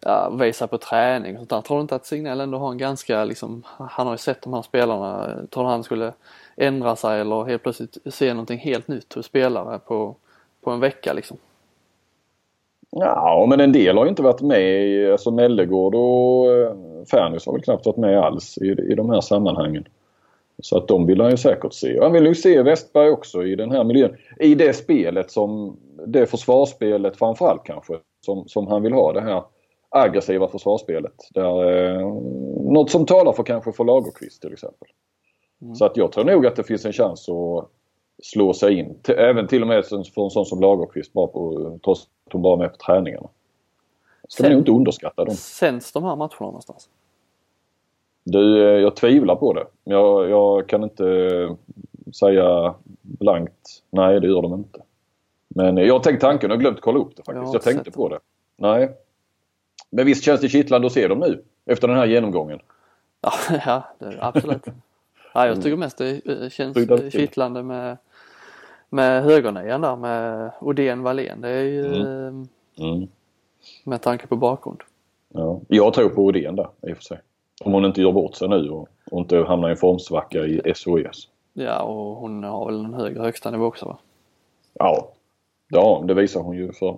[0.00, 1.60] ja, visa på träning och sånt där.
[1.60, 4.54] Tror du inte att Signell ändå har en ganska liksom, han har ju sett de
[4.54, 5.26] här spelarna.
[5.50, 6.12] Tror du han skulle
[6.60, 10.16] ändra sig eller helt plötsligt se någonting helt nytt hos spelare på,
[10.60, 11.36] på en vecka liksom?
[12.90, 15.12] Ja, men en del har ju inte varit med.
[15.12, 16.74] Alltså Mellegård och eh,
[17.10, 19.84] Fernus har väl knappt varit med alls i, i de här sammanhangen.
[20.62, 21.98] Så att de vill han ju säkert se.
[21.98, 24.16] Och han vill ju se Westberg också i den här miljön.
[24.38, 27.94] I det spelet som, det försvarsspelet framförallt kanske,
[28.24, 29.12] som, som han vill ha.
[29.12, 29.42] Det här
[29.88, 31.28] aggressiva försvarsspelet.
[31.34, 32.06] Där, eh,
[32.72, 34.88] något som talar för kanske för Lagerqvist till exempel.
[35.74, 37.68] Så att jag tror nog att det finns en chans att
[38.22, 38.98] slå sig in.
[39.08, 42.56] Även till och med för en sån som Lagerqvist bara på, trots att hon bara
[42.56, 43.28] med på träningarna.
[44.28, 45.34] Ska man nog inte underskatta dem.
[45.34, 46.88] Sänds de här matcherna någonstans?
[48.24, 49.66] Du, eh, jag tvivlar på det.
[49.84, 51.54] Jag, jag kan inte eh,
[52.12, 54.82] säga blankt nej det gör de inte.
[55.48, 57.54] Men jag har tänkt tanken och glömt kolla upp det Jag faktiskt.
[57.54, 58.18] inte Jag, tänkte på det.
[58.56, 58.90] Nej.
[59.90, 62.60] Men visst känns det kittlande att se dem nu efter den här genomgången.
[63.20, 63.32] Ja,
[63.66, 64.64] ja det, absolut.
[65.32, 66.76] Ja, jag tycker mest det känns
[67.12, 67.96] kittlande med,
[68.88, 71.40] med högernian där med Odén Wallén.
[71.40, 72.32] Det är ju eh,
[72.78, 73.08] Mm.
[73.84, 74.80] med tanke på bakgrund.
[75.28, 75.60] Ja.
[75.68, 77.20] Jag tror på Odén där i och för sig.
[77.64, 80.72] Om hon inte gör bort sig nu och, och inte hamnar i en formsvacka i
[80.74, 81.28] SOS.
[81.52, 83.98] Ja och hon har väl en högre högsta nivå också va?
[84.72, 85.08] Ja,
[85.68, 86.96] ja det visar hon ju för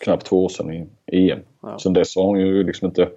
[0.00, 1.40] knappt två år sedan i EM.
[1.62, 1.78] Ja.
[1.78, 3.10] Sen dess har hon ju liksom inte...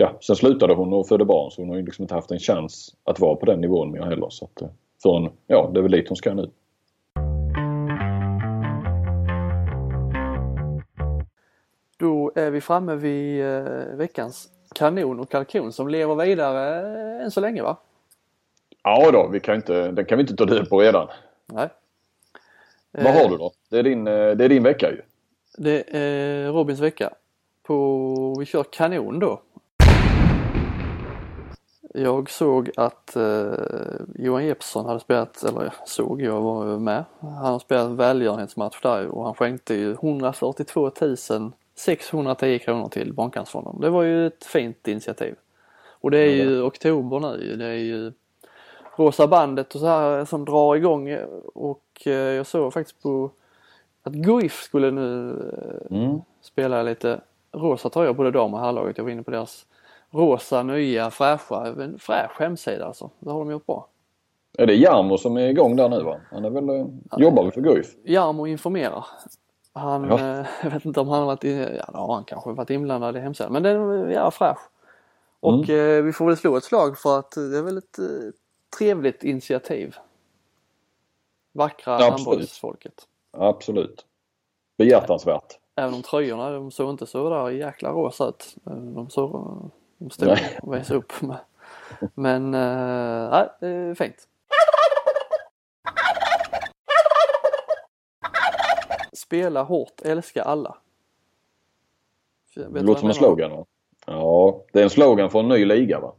[0.00, 2.38] Ja, sen slutade hon och födde barn så hon har ju liksom inte haft en
[2.38, 4.30] chans att vara på den nivån mer heller.
[4.30, 4.68] Så att, eh,
[5.02, 6.50] förrän, ja, det är väl dit hon ska nu.
[11.96, 13.62] Då är vi framme vid eh,
[13.94, 16.78] veckans kanon och kalkon som lever vidare
[17.18, 17.76] eh, än så länge va?
[18.82, 21.08] Ja då, vi kan inte, den kan vi inte ta död på redan.
[21.46, 21.68] Nej.
[22.92, 23.52] Vad Eh, har du då?
[23.70, 25.02] Det är din, eh, det är din vecka ju.
[25.58, 27.10] Det är Robins vecka.
[27.62, 29.40] På, vi kör kanon då.
[31.94, 33.52] Jag såg att eh,
[34.14, 37.04] Johan Jeppsson hade spelat, eller såg, jag var med.
[37.20, 40.90] Han har spelat en välgörenhetsmatch där och han skänkte ju 142
[41.74, 43.80] 610 kronor till Barncancerfonden.
[43.80, 45.34] Det var ju ett fint initiativ.
[46.02, 48.12] Och det är ju oktober nu det är ju
[48.96, 51.16] Rosa bandet och så här som drar igång
[51.54, 53.30] och eh, jag såg faktiskt på
[54.02, 55.30] att Guif skulle nu
[55.90, 56.20] eh, Mm.
[56.42, 57.20] spela lite
[57.52, 58.96] rosa tröjor både dam och herrlaget.
[58.98, 59.66] Jag var inne på deras
[60.10, 63.10] rosa, nya, fräscha, fräsch hemsida alltså.
[63.18, 63.88] Det har de gjort bra.
[64.58, 66.20] Är det Jarmo som är igång där nu va?
[66.30, 66.86] Han är väl, eh,
[67.18, 67.86] jobbar väl för Guif?
[68.04, 69.06] Jarmo informerar.
[69.72, 70.18] Han, Ja.
[70.18, 73.16] eh, jag vet inte om han har varit, ja det har han kanske varit inblandad
[73.16, 74.58] i hemsidan men den är ja, fräsch.
[75.40, 75.98] Och Mm.
[75.98, 78.04] eh, vi får väl slå ett slag för att det är väl ett eh,
[78.78, 79.96] trevligt initiativ.
[81.52, 82.12] Vackra Absolut.
[82.12, 83.06] handbollsfolket.
[83.30, 84.06] Absolut.
[84.78, 85.58] Behjärtansvärt.
[85.76, 88.56] Även om tröjorna, de såg inte så där jäkla rosa ut.
[88.66, 89.30] Eh, De såg,
[90.00, 91.38] de stod och visade upp med.
[92.14, 94.28] Men, eh, nej, det är fint.
[99.12, 100.76] Spela hårt, älska alla.
[102.56, 103.66] Vet Det låter som en slogan va?
[104.06, 106.12] Ja, det är en slogan för en ny liga va?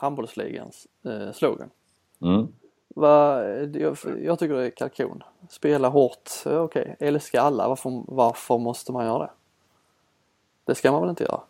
[0.00, 1.70] Handbollsligans eh, slogan.
[2.22, 2.48] Mm.
[2.88, 5.22] Va, jag, jag tycker det är kalkon.
[5.48, 6.96] Spela hårt, eh, okej.
[6.98, 9.30] Älska alla, varför, varför måste man göra det?
[10.64, 11.40] Det ska man väl inte göra?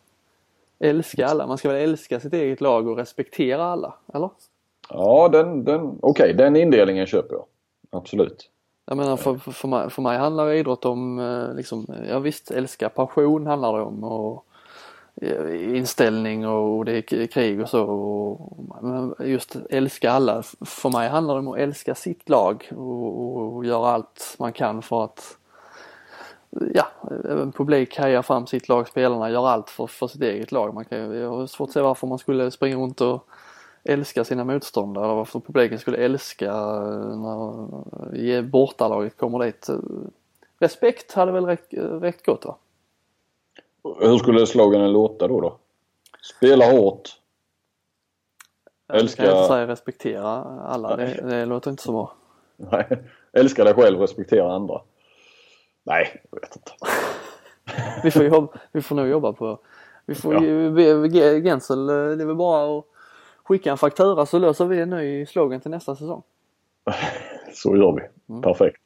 [0.81, 4.31] Älska alla, man ska väl älska sitt eget lag och respektera alla, eller?
[4.91, 7.45] Ja, den, den, okej, den indelningen köper jag.
[7.91, 8.51] Absolut.
[8.87, 12.51] Jag menar för, för, för, mig, för mig handlar idrott om, eh, liksom, ja visst
[12.51, 14.45] älska, passion handlar det om och
[15.23, 17.85] eh, inställning och det är krig och så.
[17.85, 23.21] Och, men just älska alla, för mig handlar det om att älska sitt lag och,
[23.21, 25.38] och, och göra allt man kan för att
[26.75, 26.87] Ja,
[27.25, 30.75] även publik hejar fram sitt lag, spelarna gör allt för, för sitt eget lag.
[30.75, 33.25] Man kan, jag har svårt att se varför man skulle springa runt och
[33.85, 37.69] älska sina motståndare eller varför publiken skulle älska eh, när
[38.17, 39.67] ge- bortalaget kommer dit.
[40.59, 42.57] Respekt hade väl räckt, räckt gott va?
[44.01, 45.41] Hur skulle sloganen låta då?
[45.41, 45.57] då?
[46.37, 47.09] Spela hårt.
[48.87, 50.29] Jag Älska- kan inte säga respektera
[50.61, 52.13] alla, det, det låter inte så bra.
[52.57, 52.99] Nej,
[53.33, 54.81] älska dig själv, respektera andra.
[55.85, 56.73] Nej, jag vet inte.
[58.03, 59.59] Vi får, jobba, vi får nog jobba på,
[60.07, 60.41] vi får Ja.
[60.43, 62.85] ju be Gensel, eh, det är väl bara att
[63.45, 66.23] skicka en faktura så löser vi en ny slogan till nästa säsong.
[67.55, 68.41] Så gör vi.
[68.43, 68.77] Perfekt.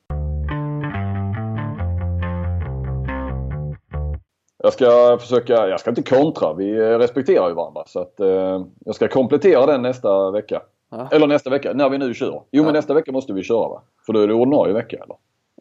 [4.58, 8.64] Jag ska försöka, jag ska inte kontra, vi eh, respekterar ju varandra så att eh,
[8.84, 10.62] jag ska komplettera den nästa vecka.
[10.90, 11.08] Ja.
[11.12, 12.26] Eller nästa vecka, när vi nu kör.
[12.30, 12.62] Jo Ja.
[12.62, 13.82] men nästa vecka måste vi köra va?
[14.06, 15.16] För då är det ordinarie vecka eller?